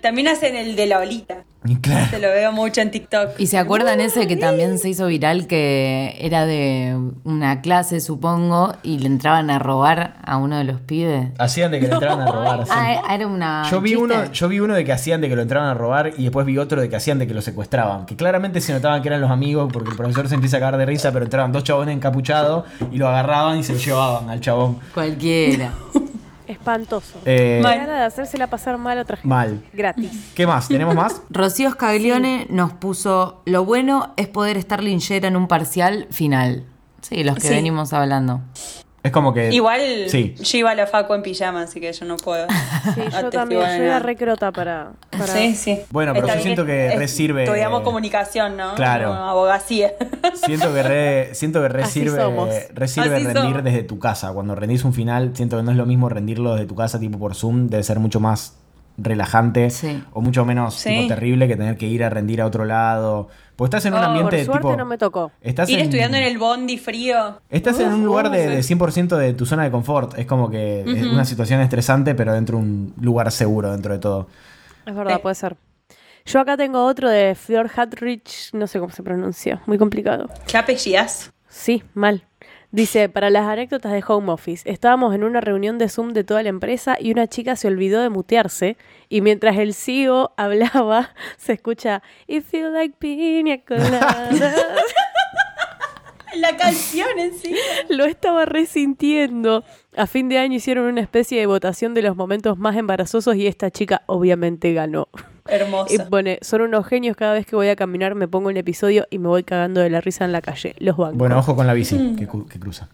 [0.00, 1.44] También hacen el de la olita.
[1.80, 2.06] Claro.
[2.10, 3.30] Se lo veo mucho en TikTok.
[3.38, 6.94] ¿Y se acuerdan ese que también se hizo viral que era de
[7.24, 11.28] una clase, supongo, y le entraban a robar a uno de los pibes?
[11.38, 12.64] Hacían de que le entraban a robar.
[12.66, 12.72] sí.
[12.74, 13.64] Ah, era una.
[13.70, 14.04] Yo vi, chiste.
[14.04, 16.44] uno, yo vi uno de que hacían de que lo entraban a robar y después
[16.44, 18.04] vi otro de que hacían de que lo secuestraban.
[18.04, 20.76] Que claramente se notaban que eran los amigos porque el profesor se empieza a cagar
[20.78, 24.40] de risa, pero entraban dos chabones encapuchados y lo agarraban y se lo llevaban al
[24.40, 24.78] chabón.
[24.92, 25.72] Cualquiera.
[26.46, 27.18] Espantoso.
[27.24, 29.28] Eh, gana de hacérsela pasar mal a otra gente.
[29.28, 29.64] Mal.
[29.72, 30.32] Gratis.
[30.34, 30.68] ¿Qué más?
[30.68, 31.22] ¿Tenemos más?
[31.30, 36.64] Rocío Scaglione nos puso: Lo bueno es poder estar linchera en un parcial final.
[37.00, 37.54] Sí, los que Sí.
[37.54, 38.40] venimos hablando.
[39.04, 39.52] Es como que.
[39.52, 40.34] Igual Sí.
[40.40, 42.46] yo iba a la facu en pijama, así que yo no puedo.
[42.94, 43.60] Sí, yo también.
[43.60, 44.92] Yo era recrota para.
[45.10, 45.80] para- Sí, sí.
[45.90, 48.74] Bueno, pero Está yo siento que es- re sirve- Estudiamos comunicación, ¿no?
[48.74, 49.12] Claro.
[49.12, 49.92] Abogacía.
[50.34, 52.48] Siento que re, siento que re Así sirve, somos.
[52.72, 53.64] re sirve Así rendir somos.
[53.64, 54.32] desde tu casa.
[54.32, 57.18] Cuando rendís un final, siento que no es lo mismo rendirlo desde tu casa, tipo
[57.18, 58.56] por Zoom, debe ser mucho más
[58.96, 60.02] relajante Sí.
[60.12, 60.90] o mucho menos Sí.
[60.90, 63.28] tipo, terrible que tener que ir a rendir a otro lado.
[63.56, 64.76] Pues estás en un Oh, ambiente Por suerte tipo.
[64.76, 65.30] no me tocó.
[65.40, 67.40] Estás Ir en, estudiando en el bondi frío.
[67.50, 70.18] Estás en un lugar de, de 100% de tu zona de confort.
[70.18, 74.00] Es como que es una situación estresante, pero dentro de un lugar seguro, dentro de
[74.00, 74.26] todo.
[74.86, 75.22] Es verdad, Sí.
[75.22, 75.56] puede ser.
[76.26, 80.28] Yo acá tengo otro de Flor Hatrich, no sé cómo se pronuncia, muy complicado.
[80.46, 81.32] ¿Qué apellidas?
[81.48, 82.24] Sí, mal.
[82.74, 86.42] Dice, para las anécdotas de Home Office, estábamos en una reunión de Zoom de toda
[86.42, 88.76] la empresa y una chica se olvidó de mutearse
[89.08, 94.28] y mientras el CEO hablaba, se escucha, If you like piña colada.
[96.36, 97.54] La canción en sí.
[97.88, 99.64] Lo estaba resintiendo.
[99.96, 103.46] A fin de año hicieron una especie de votación de los momentos más embarazosos y
[103.46, 105.08] esta chica obviamente ganó.
[105.48, 106.08] Y Hermosa.
[106.08, 109.18] pone, son unos genios, cada vez que voy a caminar me pongo el episodio y
[109.18, 110.74] me voy cagando de la risa en la calle.
[110.78, 111.18] Los bancos.
[111.18, 112.88] Bueno, ojo con la bici que, cu- que cruza.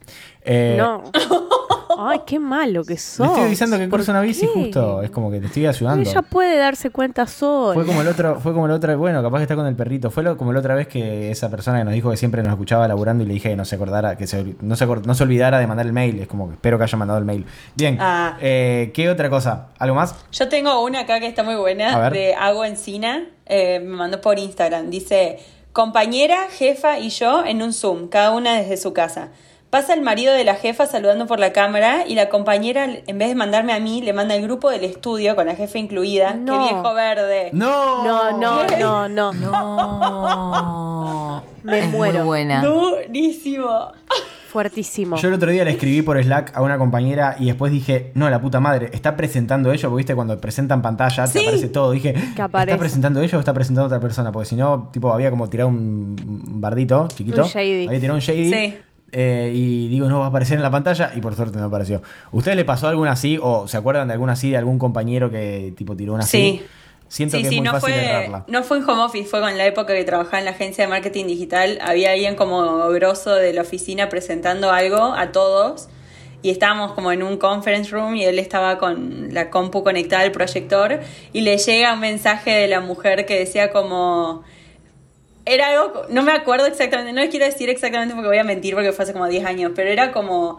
[0.45, 1.05] Eh, No.
[2.03, 3.21] Ay, qué malo que sos.
[3.21, 4.53] Le estoy avisando que ¿Por cruza una bici qué?
[4.53, 5.03] justo.
[5.03, 6.09] Es como que te estoy ayudando.
[6.09, 7.75] Ella puede darse cuenta sola.
[7.75, 10.11] Fue como el otro, fue como el otro, bueno, capaz que está con el perrito.
[10.11, 12.53] Fue lo- como la otra vez que esa persona que nos dijo que siempre nos
[12.53, 15.23] escuchaba laburando y le dije que no se acordara, que se, no, se, no se
[15.23, 16.19] olvidara de mandar el mail.
[16.21, 17.45] Es como que espero que haya mandado el mail.
[17.77, 17.99] Bien.
[18.01, 18.37] Ah.
[18.41, 19.69] eh, ¿Qué otra cosa?
[19.79, 20.15] ¿Algo más?
[20.33, 22.13] Yo tengo una acá que está muy A buena, ver.
[22.15, 23.27] de Hago Encina.
[23.47, 24.91] eh, me mandó por Instagram.
[24.91, 25.39] Dice,
[25.73, 29.29] compañera, jefa y yo en un Zoom, cada una desde su casa.
[29.71, 33.29] Pasa el marido de la jefa saludando por la cámara y la compañera, en vez
[33.29, 36.35] de mandarme a mí, le manda al grupo del estudio con la jefa incluida.
[36.35, 36.67] No.
[36.67, 37.51] ¡Qué viejo verde!
[37.53, 38.05] No.
[38.05, 39.33] No, no, no, no.
[39.33, 41.43] No.
[41.63, 42.19] Me Es muero.
[42.21, 42.65] Muy buena.
[42.65, 43.93] Durísimo.
[44.49, 45.15] Fuertísimo.
[45.17, 48.29] Yo el otro día le escribí por Slack a una compañera y después dije, no,
[48.29, 49.89] la puta madre, ¿está presentando ello?
[49.89, 51.47] Porque viste, cuando presentan pantalla te Sí.
[51.47, 51.93] aparece todo.
[51.93, 52.73] Dije, aparece.
[52.73, 54.33] ¿está presentando ello o está presentando otra persona?
[54.33, 56.17] Porque si no, tipo, había como tirado un
[56.61, 57.43] bardito chiquito.
[57.45, 57.87] Un shady.
[57.87, 58.51] Había tirado un shady.
[58.53, 58.79] Sí.
[59.13, 62.03] Eh, y digo, no va a aparecer en la pantalla y por suerte no apareció.
[62.33, 65.73] ¿Ustedes le pasó alguna así o se acuerdan de alguna así de algún compañero que
[65.77, 66.61] tipo tiró una así?
[66.61, 66.67] Sí.
[67.09, 68.45] Siento sí, que sí, es muy no fácil fue, errarla.
[68.47, 70.91] no fue en home office, fue con la época que trabajaba en la agencia de
[70.91, 71.81] marketing digital.
[71.83, 75.89] Había alguien como grosso de la oficina presentando algo a todos
[76.43, 80.31] y estábamos como en un conference room y él estaba con la compu conectada al
[80.31, 81.01] proyector
[81.33, 84.45] y le llega un mensaje de la mujer que decía como...
[85.53, 88.75] Era algo, no me acuerdo exactamente, no les quiero decir exactamente porque voy a mentir
[88.75, 90.59] porque fue hace como 10 años, pero era como...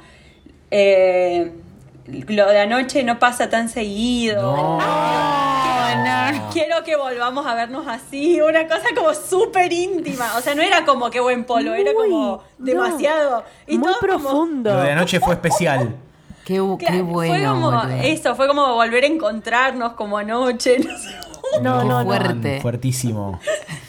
[0.70, 1.52] eh,
[2.08, 4.42] lo de anoche no pasa tan seguido.
[4.42, 4.80] No.
[6.52, 10.36] Quiero que volvamos a vernos así, una cosa como súper íntima.
[10.38, 12.44] O sea, no era como qué buen polo, era como no.
[12.58, 13.44] demasiado.
[13.68, 14.74] Y Muy todo como- profundo.
[14.74, 15.96] Lo de anoche fue especial.
[16.44, 17.34] Qué, bueno.
[17.34, 17.90] fue como boludo.
[18.04, 21.10] eso, fue como volver a encontrarnos como anoche, no sé.
[21.62, 22.06] No, no, no.
[22.06, 22.62] fuerte.
[22.62, 23.40] Fuertísimo.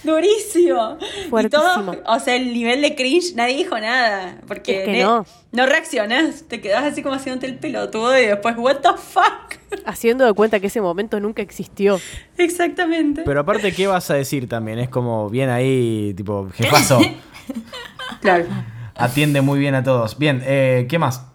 [0.02, 0.98] Durísimo.
[1.26, 1.92] Y Fuertísimo.
[1.92, 4.38] todo, o sea, el nivel de cringe, nadie dijo nada.
[4.48, 5.24] Porque Es que ne- no.
[5.52, 9.58] no reaccionás, te quedás así como haciéndote el pelotudo y después, what the fuck.
[9.86, 11.98] Haciendo de cuenta que ese momento nunca existió.
[12.36, 13.22] Exactamente.
[13.24, 14.78] Pero aparte, ¿qué vas a decir también?
[14.78, 17.00] Es como bien ahí, tipo, jefazo.
[18.20, 18.44] claro.
[18.94, 20.18] Atiende muy bien a todos.
[20.18, 21.26] Bien, eh, ¿qué más?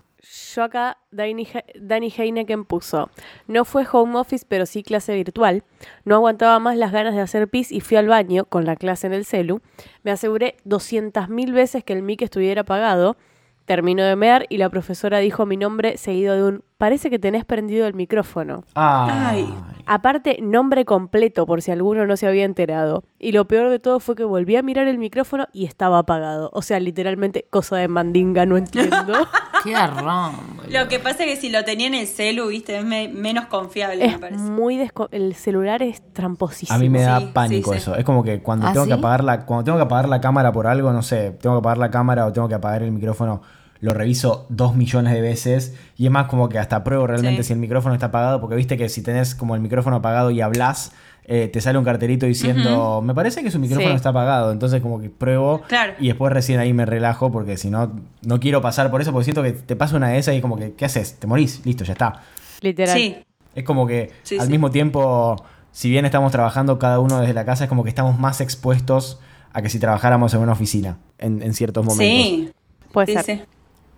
[0.58, 3.12] Yo acá, Dani, He- Dani Heineken puso,
[3.46, 5.64] no fue home office, pero sí clase virtual.
[6.04, 9.06] No aguantaba más las ganas de hacer pis y fui al baño con la clase
[9.06, 9.62] en el celu.
[10.02, 13.18] Me aseguré 200.000 veces que el mic estuviera apagado.
[13.66, 17.44] Termino de mear y la profesora dijo mi nombre seguido de un, parece que tenés
[17.46, 18.64] prendido el micrófono.
[18.76, 19.12] Ay.
[19.48, 19.56] Ay.
[19.86, 23.04] Aparte, nombre completo por si alguno no se había enterado.
[23.20, 26.50] Y lo peor de todo fue que volví a mirar el micrófono y estaba apagado.
[26.54, 29.14] O sea, literalmente cosa de mandinga, no entiendo.
[29.64, 30.32] Qué boludo.
[30.70, 33.46] Lo que pasa es que si lo tenía en el celu, viste, es me- menos
[33.46, 34.42] confiable, me es parece.
[34.44, 36.76] muy desco- el celular es tramposísimo.
[36.76, 37.84] A mí me da Sí, pánico sí, sí.
[37.84, 37.96] eso.
[37.96, 40.52] Es como que cuando ¿Ah, tengo que apagar la, cuando tengo que apagar la cámara
[40.52, 43.42] por algo, no sé, tengo que apagar la cámara o tengo que apagar el micrófono,
[43.80, 47.48] lo reviso dos millones de veces y es más como que hasta pruebo realmente Sí.
[47.48, 50.42] si el micrófono está apagado, porque viste que si tenés como el micrófono apagado y
[50.42, 50.92] hablas,
[51.30, 53.96] eh, te sale un cartelito diciendo, me parece que su micrófono Sí.
[53.98, 55.94] está apagado, entonces como que pruebo Claro.
[56.00, 59.26] y después recién ahí me relajo porque si no, no quiero pasar por eso, porque
[59.26, 61.16] siento que te pasa una de esas y como que, ¿qué haces?
[61.20, 62.22] Te morís, listo, ya está.
[62.62, 62.98] Literal.
[62.98, 63.18] Sí,
[63.56, 64.52] Es como que Sí, al sí.
[64.52, 65.36] mismo tiempo,
[65.72, 69.20] si bien estamos trabajando cada uno desde la casa, es como que estamos más expuestos
[69.52, 72.06] a que si trabajáramos en una oficina en, en ciertos momentos.
[72.28, 72.52] sí.
[72.94, 73.48] Puede sí, ser.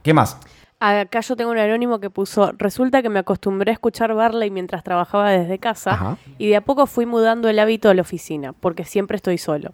[0.03, 0.37] ¿Qué más?
[0.79, 4.81] Acá yo tengo un anónimo que puso, resulta que me acostumbré a escuchar Barley mientras
[4.81, 6.17] trabajaba desde casa Ajá.
[6.37, 9.71] y de a poco fui mudando el hábito a la oficina, porque siempre estoy solo.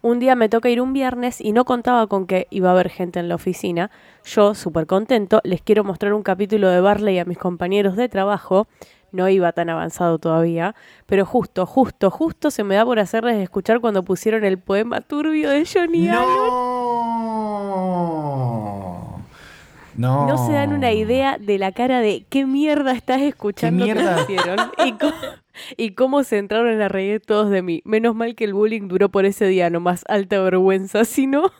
[0.00, 2.88] Un día me toca ir un viernes y no contaba con que iba a haber
[2.88, 3.90] gente en la oficina.
[4.24, 8.68] Yo, súper contento, les quiero mostrar un capítulo de Barley a mis compañeros de trabajo.
[9.10, 10.74] No iba tan avanzado todavía,
[11.06, 15.50] pero justo, justo, justo se me da por hacerles escuchar cuando pusieron el poema turbio
[15.50, 16.28] de Johnny Allen.
[19.98, 20.28] No.
[20.28, 20.46] No.
[20.46, 24.22] Se dan una idea de la cara de qué mierda estás escuchando ¿Qué que mierda?
[24.22, 25.14] hicieron y cómo,
[25.76, 27.82] y cómo se entraron a reír todos de mí.
[27.84, 31.50] Menos mal que el bullying duró por ese día, no más alta vergüenza, sino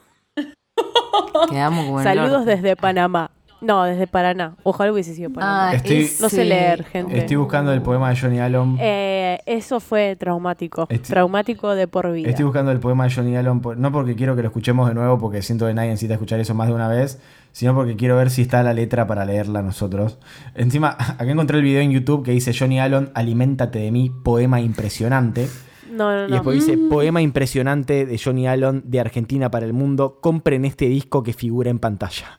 [1.50, 3.30] Quedamos saludos desde Panamá.
[3.60, 4.54] No, desde Paraná.
[4.62, 5.70] Ojalá hubiese sido Panamá.
[5.70, 7.18] Ah, Estoy- No sé leer, gente.
[7.18, 8.76] Estoy buscando el poema de Johnny Allen.
[8.80, 10.86] Eh, eso fue traumático.
[10.86, 12.28] Traumático de por vida.
[12.30, 14.94] Estoy buscando el poema de Johnny Allen, por- no porque quiero que lo escuchemos de
[14.94, 17.20] nuevo, porque siento que nadie necesita escuchar eso más de una vez,
[17.52, 20.18] sino porque quiero ver si está la letra para leerla nosotros.
[20.54, 24.60] Encima, acá encontré el video en YouTube que dice Johnny Allen, aliméntate de mí, poema
[24.60, 25.48] impresionante.
[25.90, 26.34] No, no, Y no.
[26.36, 31.22] después dice, poema impresionante de Johnny Allen de Argentina para el mundo, compren este disco
[31.22, 32.38] que figura en pantalla.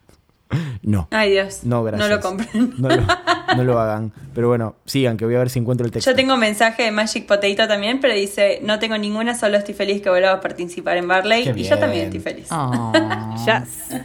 [0.82, 1.08] No.
[1.12, 1.60] Ay, Dios.
[1.64, 2.10] No, gracias.
[2.10, 2.74] No lo compren.
[2.78, 3.04] No lo,
[3.56, 4.12] no lo hagan.
[4.34, 6.10] Pero bueno, sigan, que voy a ver si encuentro el texto.
[6.10, 9.76] Yo tengo un mensaje de Magic Potato también, pero dice, no tengo ninguna, solo estoy
[9.76, 11.44] feliz que vuelva a participar en Barley.
[11.44, 12.48] Qué Y yo también estoy feliz.
[12.52, 12.92] Oh.
[13.46, 14.02] Yes.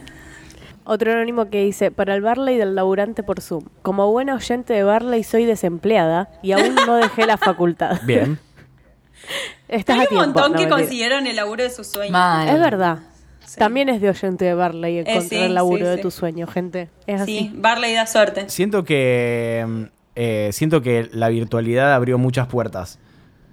[0.83, 3.65] Otro anónimo que dice, para el Barley del laburante por Zoom.
[3.81, 7.99] Como buena oyente de Barley soy desempleada y aún no dejé la facultad.
[8.03, 8.37] Bien.
[9.67, 10.25] Estás Hay a un tiempo.
[10.25, 10.77] montón No, que mentira.
[10.77, 12.11] consiguieron el laburo de sus sueños.
[12.11, 12.47] Mal.
[12.49, 12.99] Es verdad.
[13.57, 16.01] También es de oyente de Barley encontrar sí, el laburo sí, de sí.
[16.01, 16.89] tu sueño, gente.
[17.07, 17.51] Es Sí, así.
[17.55, 18.49] Barley da suerte.
[18.49, 19.65] Siento que.
[19.67, 19.83] mm,
[20.17, 22.99] eh, siento que la virtualidad abrió muchas puertas.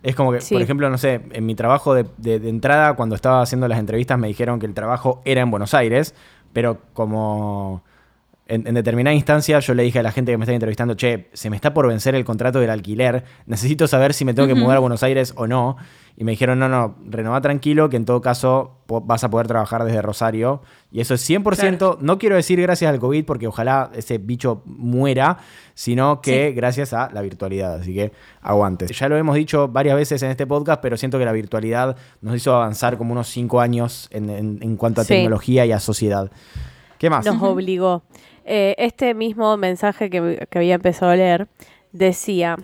[0.04, 0.54] Es como que, Sí.
[0.54, 3.78] por ejemplo, no sé, en mi trabajo de, de- de entrada, cuando estaba haciendo las
[3.78, 6.14] entrevistas, me dijeron que el trabajo era en Buenos Aires,
[6.52, 7.82] pero como
[8.54, 11.28] en, en determinada instancia yo le dije a la gente que me estaba entrevistando, che,
[11.32, 14.54] se me está por vencer el contrato del alquiler, necesito saber si me tengo que
[14.54, 15.76] mudar a Buenos Aires o no.
[16.14, 19.82] Y me dijeron, no, no, renová tranquilo, que en todo caso vas a poder trabajar
[19.84, 20.60] desde Rosario.
[20.90, 25.38] Y eso es 100%, no quiero decir gracias al COVID, porque ojalá ese bicho muera,
[25.72, 26.54] sino que Sí.
[26.54, 27.76] gracias a la virtualidad.
[27.76, 28.86] Así que aguante.
[28.92, 32.36] Ya lo hemos dicho varias veces en este podcast, pero siento que la virtualidad nos
[32.36, 35.14] hizo avanzar como unos 5 años en, en- en cuanto a Sí.
[35.14, 36.30] tecnología y a sociedad.
[36.98, 37.24] ¿Qué más?
[37.24, 38.02] Nos obligó.
[38.44, 41.48] Eh, este mismo mensaje que, que había empezado a leer
[41.92, 42.56] decía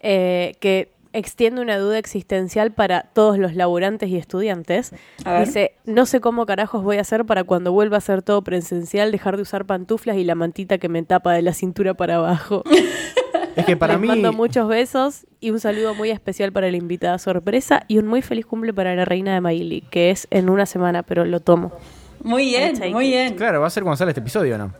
[0.00, 4.92] eh, que extiende una duda existencial para todos los laburantes y estudiantes.
[5.40, 9.10] Dice, no sé cómo carajos voy a hacer para cuando vuelva a ser todo presencial,
[9.12, 12.62] dejar de usar pantuflas y la mantita que me tapa de la cintura para abajo.
[13.56, 14.08] Es que para Les mí...
[14.08, 18.20] mando muchos besos y un saludo muy especial para la invitada sorpresa y un muy
[18.20, 21.72] feliz cumple para la reina de Maili, que es en una semana, pero lo tomo.
[22.22, 23.10] Muy bien, muy it.
[23.12, 23.34] bien.
[23.34, 24.74] Claro, va a ser cuando sale este episodio, ¿no?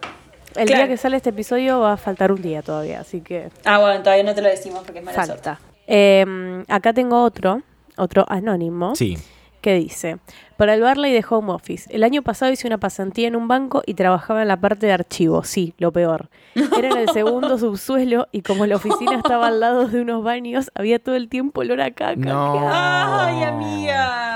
[0.57, 0.83] El Claro.
[0.83, 4.03] día que sale este episodio va a faltar un día todavía, así que Ah, bueno,
[4.03, 5.43] todavía no te lo decimos porque es mala suerte.
[5.45, 5.61] falta.
[5.87, 7.63] Eh, acá tengo otro,
[7.97, 9.17] otro anónimo, Sí.
[9.61, 10.19] que dice,
[10.57, 13.83] para el Barley de Home Office, el año pasado hice una pasantía en un banco
[13.85, 16.29] y trabajaba en la parte de archivos, sí, lo peor.
[16.79, 20.71] Era en el segundo subsuelo y como la oficina estaba al lado de unos baños,
[20.75, 22.15] había todo el tiempo olor a caca.
[22.17, 22.69] No.
[22.73, 24.36] Ay, amiga.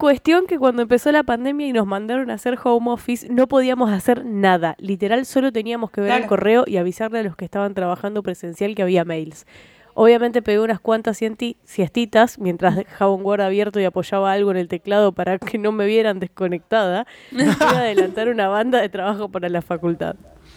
[0.00, 3.90] Cuestión que cuando empezó la pandemia y nos mandaron a hacer home office, no podíamos
[3.90, 4.74] hacer nada.
[4.78, 8.74] Literal, solo teníamos que ver el correo y avisarle a los que estaban trabajando presencial
[8.74, 9.44] que había mails.
[9.92, 11.20] Obviamente pegué unas cuantas
[11.64, 15.70] siestitas mientras dejaba un Word abierto y apoyaba algo en el teclado para que no
[15.70, 17.06] me vieran desconectada.
[17.30, 20.16] Y adelantar una banda de trabajo para la facultad.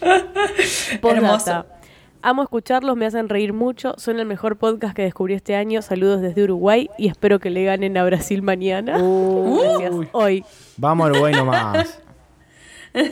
[1.02, 1.10] Postdata.
[1.10, 1.66] Hermoso.
[2.26, 3.92] Amo escucharlos, me hacen reír mucho.
[3.98, 5.82] Son el mejor podcast que descubrí este año.
[5.82, 8.96] Saludos desde Uruguay y espero que le ganen a Brasil mañana.
[8.98, 9.92] Gracias.
[10.12, 10.42] Hoy.
[10.78, 12.00] Vamos a Uruguay nomás.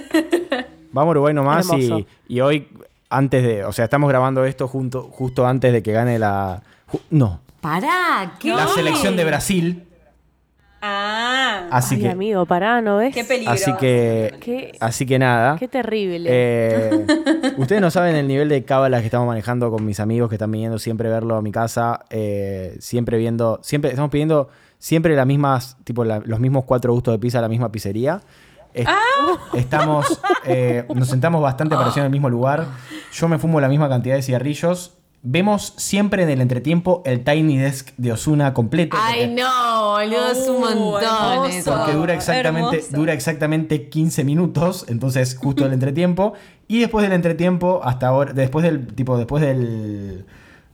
[0.92, 2.68] Vamos a Uruguay nomás y, y hoy,
[3.10, 3.64] antes de.
[3.66, 6.62] O sea, estamos grabando esto junto, justo antes de que gane la.
[6.90, 7.40] ju- no.
[7.60, 8.48] Pará, ¿qué?
[8.54, 9.84] La selección de Brasil.
[10.84, 12.08] Ah, Así Ay, que.
[12.10, 13.14] amigo, pará, ¿no ves?
[13.14, 13.52] qué peligro.
[13.52, 14.34] Así que.
[14.40, 15.56] Qué- Así que nada.
[15.56, 16.28] Qué terrible.
[16.32, 17.06] Eh,
[17.56, 20.50] ustedes no saben el nivel de cábalas que estamos manejando con mis amigos que están
[20.50, 22.00] viniendo siempre a verlo a mi casa.
[22.10, 23.60] eh, siempre viendo.
[23.62, 25.76] Siempre estamos pidiendo siempre las mismas.
[25.84, 28.20] Tipo la- los mismos cuatro gustos de pizza a la misma pizzería.
[28.74, 28.88] est-
[29.54, 32.64] estamos, eh, nos sentamos bastante parecidos en el mismo lugar.
[33.12, 34.94] Yo me fumo la misma cantidad de cigarrillos.
[35.24, 38.96] Vemos siempre en el entretiempo el Tiny Desk de Osuna completo.
[39.00, 41.46] Ay, porque- no, boludo, es un Uh, montón hermoso.
[41.48, 41.74] eso.
[41.76, 42.96] Porque dura exactamente, hermoso.
[42.96, 46.32] dura exactamente 15 minutos, entonces justo el entretiempo.
[46.66, 50.24] Y después del entretiempo, hasta ahora, después del tipo, después del.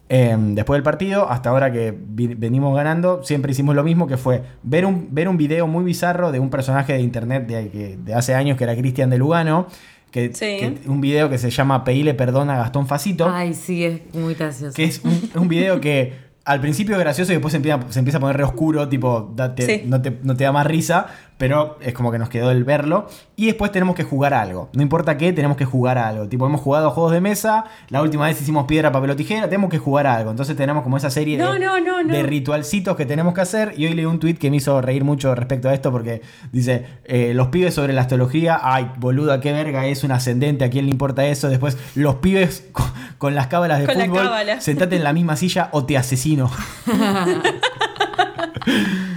[0.09, 4.43] em, después del partido, hasta ahora que venimos ganando, siempre hicimos lo mismo, que fue
[4.63, 8.35] ver un, ver un video muy bizarro de un personaje de internet de, de hace
[8.35, 9.67] años que era Cristian de Lugano,
[10.11, 10.57] que, Sí.
[10.59, 13.29] que- un video que se llama Pedirle perdón a Gastón Facito.
[13.33, 14.75] Ay, sí, es muy gracioso.
[14.75, 17.99] Que es un, un video que al principio es gracioso y después se empieza, se
[17.99, 19.83] empieza a poner re oscuro, tipo, date- Sí.
[19.87, 21.07] no, te, no te da más risa,
[21.39, 23.07] pero es como que nos quedó el verlo.
[23.37, 24.69] Y después tenemos que jugar a algo.
[24.73, 26.27] No importa qué, tenemos que jugar a algo.
[26.29, 29.49] Tipo, hemos jugado a juegos de mesa, la última vez hicimos piedra, papel o tijera,
[29.49, 30.33] tenemos que jugar a algo.
[30.33, 32.13] Entonces tenemos como esa serie No, de, no, no, no.
[32.13, 33.75] de ritualcitos que tenemos que hacer.
[33.77, 36.23] Y hoy leí un tweet que me hizo reír mucho respecto a esto porque
[36.53, 40.71] dice, eh, los pibes sobre la astrología, ay, boluda, qué verga, es un ascendente, ¿a
[40.71, 41.49] quién le importa eso?
[41.49, 42.87] Después, los pibes con,
[43.19, 44.61] con las cábalas de Con fútbol, cábala.
[44.61, 46.51] sentate en la misma silla o te asesino.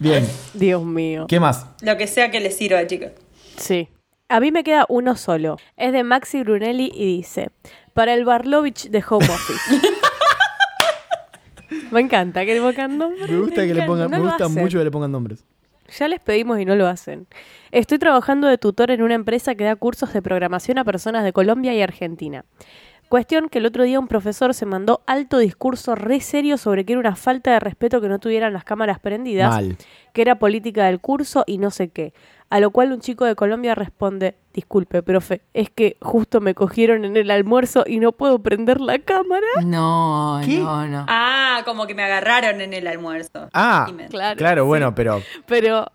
[0.00, 1.26] Bien, Dios mío.
[1.28, 1.66] ¿qué más?
[1.82, 3.10] Lo que sea que les sirva, chicos.
[3.56, 3.88] Sí.
[4.30, 5.58] A mí me queda uno solo.
[5.76, 7.50] Es de Maxi Brunelli y dice:
[7.92, 9.88] Para el Barlovich de Home Office.
[11.90, 13.28] me encanta que le pongan nombres.
[13.28, 14.18] encanta.
[14.18, 14.68] No lo hacen.
[14.68, 15.44] que le pongan nombres.
[15.98, 17.26] Ya les pedimos y no lo hacen.
[17.70, 21.32] Estoy trabajando de tutor en una empresa que da cursos de programación a personas de
[21.32, 22.44] Colombia y Argentina.
[23.10, 26.92] Cuestión que el otro día un profesor se mandó alto discurso re serio sobre que
[26.92, 29.76] era una falta de respeto que no tuvieran las cámaras prendidas, Mal.
[30.12, 32.14] que era política del curso y no sé qué.
[32.50, 37.04] A lo cual un chico de Colombia responde, disculpe, profe, es que justo me cogieron
[37.04, 39.44] en el almuerzo y no puedo prender la cámara.
[39.64, 40.58] No, ¿Qué?
[40.60, 41.04] no, no.
[41.08, 43.48] Ah, como que me agarraron en el almuerzo.
[43.52, 44.68] Ah, me- Claro, claro, sí.
[44.68, 45.86] bueno, pero Pero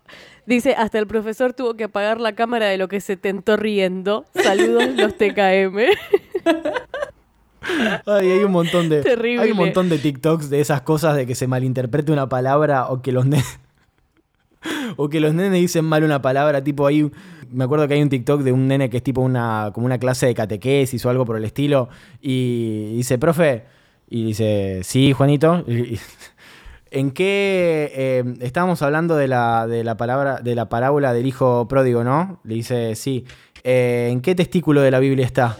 [0.44, 4.26] dice, hasta el profesor tuvo que apagar la cámara de lo que se tentó riendo.
[4.34, 5.78] Saludos los TKM.
[8.06, 9.42] Ay, hay un montón de Terrible.
[9.44, 13.02] hay un montón de TikToks de esas cosas de que se malinterprete una palabra o
[13.02, 13.58] que los nenes
[14.96, 17.10] o que los nenes dicen mal una palabra, tipo ahí
[17.50, 19.98] me acuerdo que hay un TikTok de un nene que es tipo una como una
[19.98, 21.88] clase de catequesis o algo por el estilo
[22.20, 23.64] y dice, "Profe",
[24.08, 26.00] y dice, "Sí, Juanito." Y- y-
[26.92, 31.66] ¿En qué eh, estábamos hablando de la, de la palabra de la parábola del hijo
[31.68, 32.40] pródigo, no?
[32.44, 33.24] Le dice, "Sí."
[33.64, 35.56] Eh, ¿En qué testículo de la Biblia está?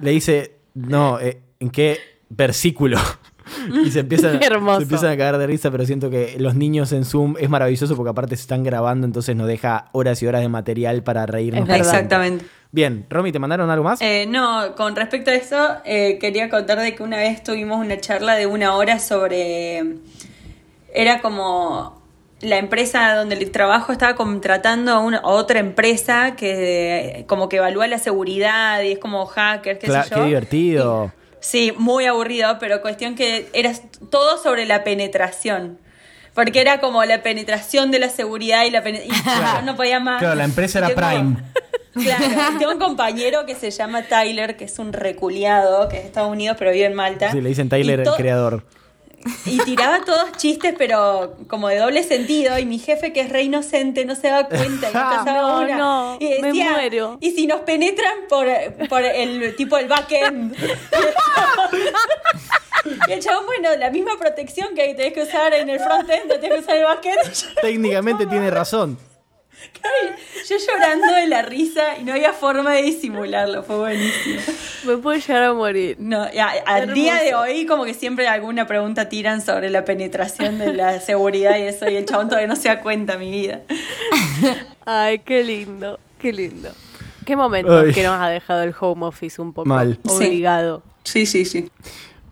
[0.00, 1.98] Le dice, no, eh, ¿en qué
[2.28, 2.98] versículo?
[3.84, 4.78] y se empiezan, Qué hermoso.
[4.78, 7.96] se empiezan a cagar de risa, pero siento que los niños en Zoom es maravilloso
[7.96, 11.68] porque aparte se están grabando, entonces nos deja horas y horas de material para reírnos.
[11.68, 12.44] Exactamente.
[12.72, 14.00] Bien, Romy, ¿te mandaron algo más?
[14.00, 17.98] Eh, no, con respecto a eso, eh, quería contar de que una vez tuvimos una
[17.98, 19.96] charla de una hora sobre.
[20.94, 21.99] Era como.
[22.40, 27.56] La empresa donde el trabajo estaba contratando a, una, a otra empresa que como que
[27.58, 30.16] evalúa la seguridad y es como hacker, qué Cla- sé yo.
[30.16, 31.12] qué divertido.
[31.40, 33.72] Sí, muy aburrido, pero cuestión que era
[34.10, 35.78] todo sobre la penetración.
[36.34, 40.00] Porque era como la penetración de la seguridad y la pene- y yo no podía
[40.00, 40.20] más.
[40.20, 41.36] Claro, la empresa era tengo- Prime.
[41.92, 42.24] Claro,
[42.58, 46.30] tengo un compañero que se llama Tyler, que es un reculiado, que es de Estados
[46.30, 47.32] Unidos, pero vive en Malta.
[47.32, 48.64] Sí, le dicen Tyler el creador.
[49.44, 52.58] Y tiraba todos chistes, pero como de doble sentido.
[52.58, 54.90] Y mi jefe, que es re inocente, no se da cuenta.
[54.90, 55.76] Y me pasaba No, una.
[55.76, 57.18] no, y me decía, muero.
[57.20, 58.46] Y si nos penetran por,
[58.88, 60.56] por el tipo el backend.
[63.08, 66.40] y el chabón, bueno, la misma protección que tenés que usar en el frontend, la
[66.40, 67.18] tenés que usar en el backend.
[67.60, 68.98] Técnicamente tiene razón.
[70.48, 73.62] Yo llorando de la risa y no había forma de disimularlo.
[73.62, 74.40] Fue buenísimo.
[74.86, 75.96] Me puedo llegar a morir.
[75.98, 76.28] No, a-
[76.66, 81.00] al día de hoy como que siempre alguna pregunta tiran sobre la penetración de la
[81.00, 83.60] seguridad y eso y el chabón todavía no se da cuenta mi vida.
[84.84, 86.70] Ay, qué lindo, qué lindo.
[87.24, 87.92] Qué momento Ay.
[87.92, 89.98] que nos ha dejado el home office un poco Mal.
[90.04, 90.10] Sí.
[90.14, 90.82] obligado.
[91.04, 91.70] Sí, sí, sí.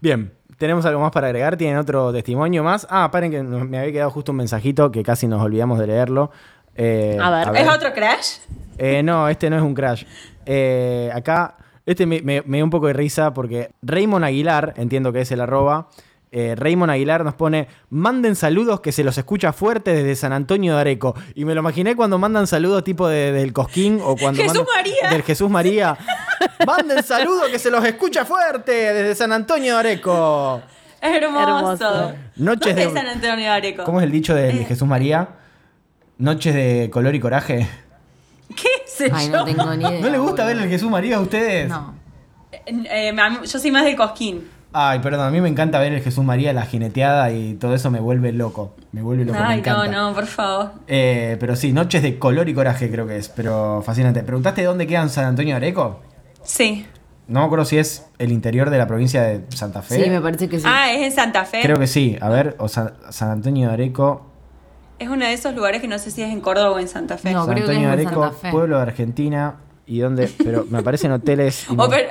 [0.00, 1.56] Bien, ¿tenemos algo más para agregar?
[1.56, 2.86] ¿Tienen otro testimonio más?
[2.90, 6.30] Ah, paren que me había quedado justo un mensajito que casi nos olvidamos de leerlo.
[6.78, 7.56] Eh, A ver.
[7.62, 8.36] ¿Es otro crash?
[8.78, 10.04] Eh, no, este no es un crash.
[10.46, 15.12] Eh, acá, este me, me- me dio un poco de risa porque Raymond Aguilar, entiendo
[15.12, 15.88] que es el arroba,
[16.30, 20.74] eh, Raymond Aguilar nos pone, manden saludos que se los escucha fuerte desde San Antonio
[20.76, 21.14] de Areco.
[21.34, 24.74] Y me lo imaginé cuando mandan saludos tipo de- del Cosquín o cuando Jesús mandan-
[24.76, 25.10] María.
[25.10, 25.96] Del Jesús María.
[26.66, 30.62] manden saludos que se los escucha fuerte desde San Antonio de Areco.
[31.00, 31.42] Hermoso.
[31.42, 32.12] Hermoso.
[32.36, 33.84] Noches ¿Dónde de- San Antonio de Areco?
[33.84, 34.52] ¿Cómo es el dicho de.
[34.64, 35.28] Jesús María?
[36.18, 37.68] Noches de color y coraje.
[38.56, 39.36] ¿Qué sé Ay, yo?
[39.38, 40.00] no tengo ni idea.
[40.00, 40.64] ¿No les gusta ver boludo.
[40.64, 41.68] el Jesús María a ustedes?
[41.68, 41.94] No.
[42.66, 44.48] Eh, mam- yo soy más del Cosquín.
[44.72, 47.90] Ay, perdón, a mí me encanta ver el Jesús María, la jineteada y todo eso
[47.90, 48.74] me vuelve loco.
[48.92, 49.88] Me vuelve loco, me Ay, no, encanta.
[49.90, 50.72] no, por favor.
[50.86, 54.22] Eh, pero sí, Noches de Color y Coraje creo que es, pero fascinante.
[54.22, 56.00] ¿Preguntaste dónde queda en San Antonio de Areco?
[56.42, 56.84] Sí.
[57.28, 60.02] No me acuerdo si es el interior de la provincia de Santa Fe.
[60.02, 60.64] Sí, me parece que sí.
[60.66, 61.60] Ah, es en Santa Fe.
[61.62, 62.16] Creo que sí.
[62.20, 64.27] A ver, o San, San Antonio de Areco.
[64.98, 67.18] Es uno de esos lugares que no sé si es en Córdoba o en Santa
[67.18, 67.32] Fe.
[67.32, 68.50] No, San creo que Antonio es en Areco, Santa Fe.
[68.50, 69.54] pueblo de Argentina.
[69.86, 70.28] ¿Y dónde?
[70.44, 71.64] Pero me aparecen hoteles.
[71.68, 72.08] y Oh, no- pero-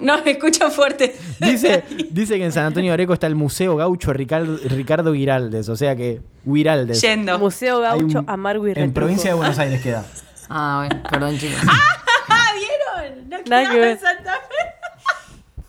[0.00, 1.14] No, me escucho fuerte.
[1.40, 5.68] Dice, dice que en San Antonio de Areco está el Museo Gaucho Ricardo, Ricardo Guiraldes.
[5.68, 7.00] O sea que, Guiraldes.
[7.00, 7.38] Yendo.
[7.38, 10.04] Museo Gaucho, un- Amargo y En provincia de Buenos Aires queda.
[10.48, 11.60] Ah, bueno, perdón, chicos.
[12.30, 13.28] Ah, ¿vieron?
[13.30, 14.57] No que quedaba en Santa Fe.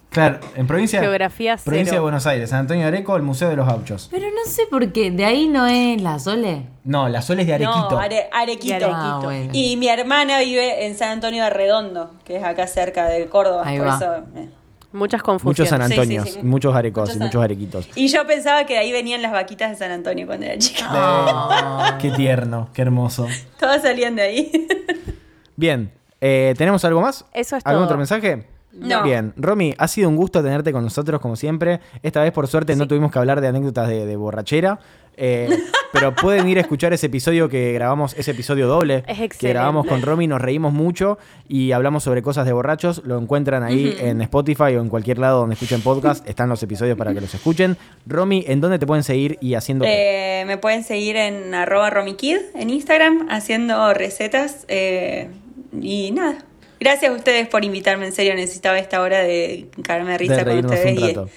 [0.09, 2.01] Claro, en provincia, Geografía provincia de cero.
[2.01, 4.07] Buenos Aires, San Antonio de Areco, el Museo de los Gauchos.
[4.11, 6.63] Pero no sé por qué, de ahí no es la Sole.
[6.83, 7.89] No, la Sol es de Arequito.
[7.91, 8.67] No, Are- Arequito.
[8.67, 8.95] Y Arequito.
[8.95, 9.49] Ah, bueno.
[9.53, 13.61] Y mi hermana vive en San Antonio de Redondo, que es acá cerca de Córdoba.
[13.65, 13.95] Ahí por va.
[13.97, 14.49] eso, eh.
[14.91, 15.69] Muchos Muchos confusiones.
[15.69, 16.39] San Sí, sí, Antonios, sí.
[16.41, 17.89] muchos arecos Muchos y San- muchos arequitos.
[17.93, 20.85] Y yo pensaba que de ahí venían las vaquitas de San Antonio cuando era chica.
[20.89, 21.97] Ah.
[22.01, 23.27] Qué tierno, qué hermoso.
[23.59, 24.67] Todas salían de ahí.
[25.55, 25.91] Bien,
[26.21, 27.23] eh, ¿tenemos algo más?
[27.33, 27.85] Eso es ¿Algún todo.
[27.85, 28.47] otro mensaje?
[28.71, 29.03] No.
[29.03, 31.79] Bien, Romy, ha sido un gusto tenerte con nosotros como siempre.
[32.03, 34.79] Esta vez por suerte no tuvimos que hablar de anécdotas de, de borrachera,
[35.17, 35.49] eh,
[35.91, 39.85] pero pueden ir a escuchar ese episodio que grabamos, ese episodio doble Es que grabamos
[39.87, 41.17] con Romy, nos reímos mucho
[41.47, 43.01] y hablamos sobre cosas de borrachos.
[43.05, 46.25] Lo encuentran ahí en Spotify o en cualquier lado donde escuchen podcast.
[46.29, 47.75] Están los episodios para que los escuchen.
[48.05, 50.41] Romy, ¿en dónde te pueden seguir y haciendo qué?
[50.41, 54.65] Eh, me pueden seguir en arroba romikid en Instagram haciendo recetas.
[54.67, 55.29] eh,
[55.81, 56.45] y nada.
[56.79, 60.57] Gracias a ustedes por invitarme, en serio, necesitaba esta hora de caerme de risa con
[60.65, 61.29] ustedes un y, rato.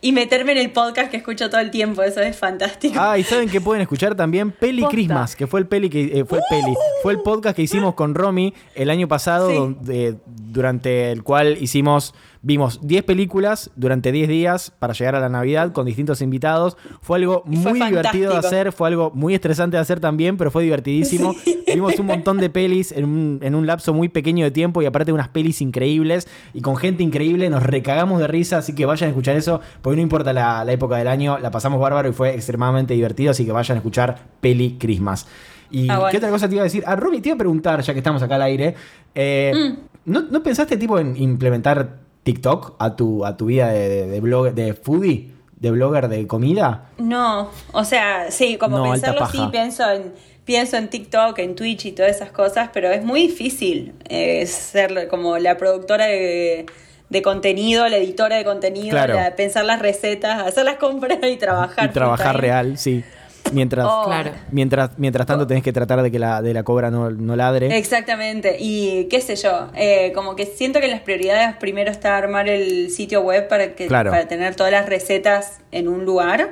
[0.00, 2.96] y meterme en el podcast que escucho todo el tiempo, eso es fantástico.
[2.98, 4.94] Ah, y saben que pueden escuchar también Peli Posta.
[4.96, 7.94] Christmas, que fue el peli que eh, fue el peli, fue el podcast que hicimos
[7.94, 9.54] con Romy el año pasado, Sí.
[9.56, 12.12] donde- durante el cual hicimos
[12.42, 16.76] vimos 10 películas durante 10 días para llegar a la Navidad con distintos invitados.
[17.02, 20.50] Fue algo fue muy divertido de hacer, fue algo muy estresante de hacer también, pero
[20.50, 21.34] fue divertidísimo.
[21.74, 24.86] Vimos un montón de pelis en un, en un lapso muy pequeño de tiempo y
[24.86, 29.08] aparte unas pelis increíbles y con gente increíble, nos recagamos de risa, así que vayan
[29.08, 32.12] a escuchar eso, porque no importa la, la época del año, la pasamos bárbaro y
[32.12, 35.26] fue extremadamente divertido, así que vayan a escuchar Peli Christmas.
[35.70, 36.10] ¿Y Ah, bueno.
[36.10, 36.82] qué otra cosa te iba a decir?
[36.86, 38.74] A Romy, te iba a preguntar, ya que estamos acá al aire,
[39.14, 40.10] eh, Mm.
[40.12, 44.20] ¿no, no pensaste tipo en implementar TikTok a tu, a tu vida de, de, de
[44.20, 45.30] blog, de foodie?
[45.56, 46.86] ¿De blogger de comida?
[46.96, 50.12] No, o sea, sí, como No, pensarlo sí, pienso en,
[50.46, 55.06] pienso en TikTok, en Twitch y todas esas cosas, pero es muy difícil eh, ser
[55.08, 56.64] como la productora de,
[57.10, 59.14] de contenido, la editora de contenido, Claro.
[59.16, 61.90] la- pensar las recetas, hacer las compras y trabajar.
[61.90, 63.04] y trabajar real, sí.
[63.52, 64.04] Mientras, Oh.
[64.06, 64.30] Claro.
[64.50, 67.76] mientras, mientras tanto tenés que tratar de que la, de la cobra no, no ladre.
[67.76, 72.48] Exactamente, y qué sé yo, eh, como que siento que las prioridades primero está armar
[72.48, 74.10] el sitio web para, que, Claro.
[74.10, 76.50] para tener todas las recetas en un lugar,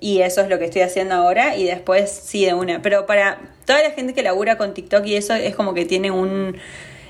[0.00, 2.82] y eso es lo que estoy haciendo ahora, y después sí de una.
[2.82, 6.10] Pero para toda la gente que labura con TikTok y eso es como que tiene
[6.10, 6.56] un...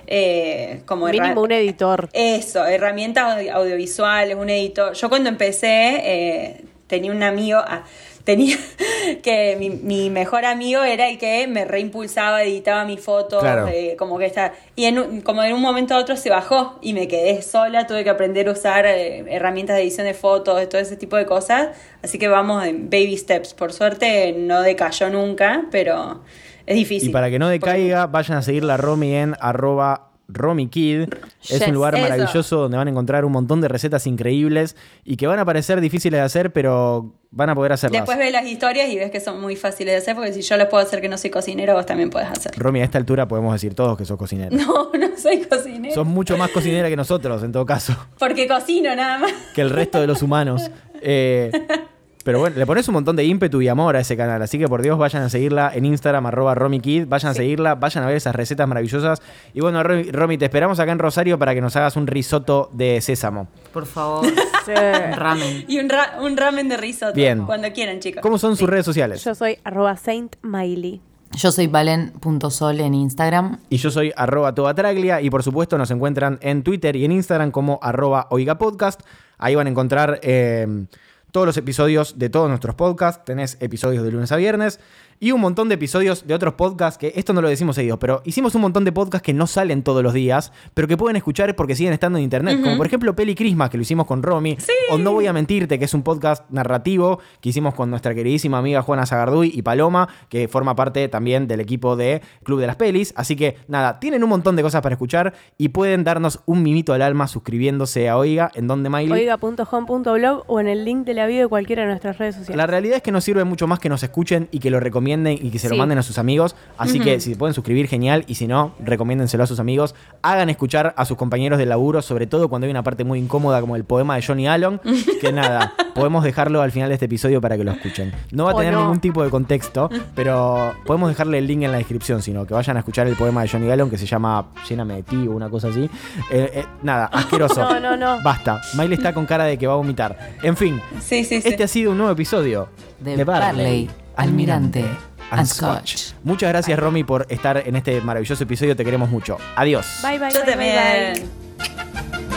[0.06, 2.10] Eh, como Mínimo un editor.
[2.12, 4.92] eso, herramientas audio- audiovisuales, un editor.
[4.92, 5.68] Yo cuando empecé
[6.04, 7.84] eh, tenía un amigo, ah,
[8.24, 8.56] tenía
[9.22, 13.68] que mi, mi mejor amigo era el que me reimpulsaba, editaba mis fotos, Claro.
[13.68, 14.54] eh, como que está.
[14.76, 17.86] Y en un- como en un momento a otro se bajó y me quedé sola,
[17.86, 21.26] tuve que aprender a usar eh, herramientas de edición de fotos, todo ese tipo de
[21.26, 21.68] cosas.
[22.02, 23.54] Así que vamos en baby steps.
[23.54, 26.22] Por suerte no decayó nunca, pero
[26.66, 27.10] es difícil.
[27.10, 31.02] Y para que no decaiga, vayan a seguir la Romy en arroba RomyKid.
[31.42, 32.02] Es Yes, un lugar eso.
[32.08, 35.80] maravilloso donde van a encontrar un montón de recetas increíbles y que van a parecer
[35.80, 38.02] difíciles de hacer, pero van a poder hacerlas.
[38.02, 40.56] Después ves las historias y ves que son muy fáciles de hacer, porque si yo
[40.56, 42.52] les puedo hacer que no soy cocinera, vos también podés hacer.
[42.56, 44.50] Romy, a esta altura podemos decir todos que sos cocinera.
[44.56, 45.94] No, no soy cocinera.
[45.94, 49.32] Sos mucho más cocinera que nosotros, en todo caso, Porque cocino nada más.
[49.54, 50.70] que el resto de los humanos.
[51.00, 51.50] Eh,
[52.24, 54.66] pero bueno, le pones un montón de ímpetu y amor a ese canal, así que
[54.66, 58.16] por Dios vayan a seguirla en Instagram, arroba RomyKid, vayan a seguirla, vayan a ver
[58.16, 59.22] esas recetas maravillosas.
[59.52, 63.00] Y bueno, Romy, te esperamos acá en Rosario para que nos hagas un risotto de
[63.00, 63.46] sésamo.
[63.72, 64.26] Por favor.
[64.64, 64.72] Sí.
[64.72, 65.66] Ramen.
[65.68, 67.12] Y un, ra- un ramen de risotto.
[67.12, 67.44] Bien.
[67.44, 68.22] Cuando quieran, chicos.
[68.22, 69.22] ¿Cómo son sus redes sociales?
[69.22, 71.02] Yo soy arroba Saint Miley.
[71.36, 73.58] Yo soy valen.sol en Instagram.
[73.68, 77.50] Y yo soy arroba tobatraglia y por supuesto nos encuentran en Twitter y en Instagram
[77.50, 79.02] como arroba oigapodcast.
[79.36, 80.86] Ahí van a encontrar eh,
[81.34, 83.24] todos los episodios de todos nuestros podcasts.
[83.24, 84.78] Tenés episodios de lunes a viernes.
[85.20, 88.22] Y un montón de episodios de otros podcasts, que esto no lo decimos seguidos, pero
[88.24, 91.54] hicimos un montón de podcasts que no salen todos los días, pero que pueden escuchar
[91.54, 92.60] porque siguen estando en internet.
[92.60, 94.58] Como por ejemplo Peli Crisma, que lo hicimos con Romy.
[94.90, 98.58] O No Voy a Mentirte, que es un podcast narrativo que hicimos con nuestra queridísima
[98.58, 102.76] amiga Juana Zagarduy y Paloma, que forma parte también del equipo de Club de las
[102.76, 103.14] Pelis.
[103.16, 106.92] Así que nada, tienen un montón de cosas para escuchar y pueden darnos un mimito
[106.92, 109.12] al alma suscribiéndose a Oiga, en donde Miley.
[109.12, 112.56] Oiga.home.blog o en el link de la bio de cualquiera de nuestras redes sociales.
[112.56, 115.03] La realidad es que nos sirve mucho más que nos escuchen y que lo recomienden
[115.12, 115.78] y que se lo Sí.
[115.78, 116.54] manden a sus amigos.
[116.78, 118.24] Así que si se pueden suscribir, genial.
[118.26, 119.94] Y si no, recomiéndenselo a sus amigos.
[120.22, 123.60] Hagan escuchar a sus compañeros de laburo, sobre todo cuando hay una parte muy incómoda
[123.60, 124.80] como el poema de Johnny Allen.
[125.20, 128.12] Que nada, podemos dejarlo al final de este episodio para que lo escuchen.
[128.32, 128.80] No va a O tener no.
[128.82, 132.76] ningún tipo de contexto, pero podemos dejarle el link en la descripción, sino que vayan
[132.76, 135.48] a escuchar el poema de Johnny Allen que se llama Lléname de ti o una
[135.48, 135.88] cosa así.
[136.30, 137.60] Eh, eh, nada, asqueroso.
[137.60, 138.22] No, no, no.
[138.22, 138.60] Basta.
[138.74, 140.34] Miley está con cara de que va a vomitar.
[140.42, 141.48] En fin, Sí, sí, sí.
[141.48, 142.68] este ha sido un nuevo episodio
[143.00, 144.84] De Barley, Almirante
[145.30, 146.12] and Scotch.
[146.22, 148.76] Muchas gracias, Romy, por estar en este maravilloso episodio.
[148.76, 149.38] Te queremos mucho.
[149.56, 150.00] Adiós.
[150.02, 151.14] Bye, bye, Yo bye, bye, bye.
[151.14, 152.34] también.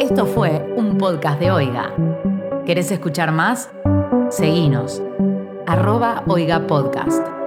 [0.00, 1.92] Esto fue un podcast de Oiga.
[2.66, 3.70] ¿Querés escuchar más?
[4.30, 5.02] Seguinos.
[5.66, 7.37] Arroba Oiga Podcast.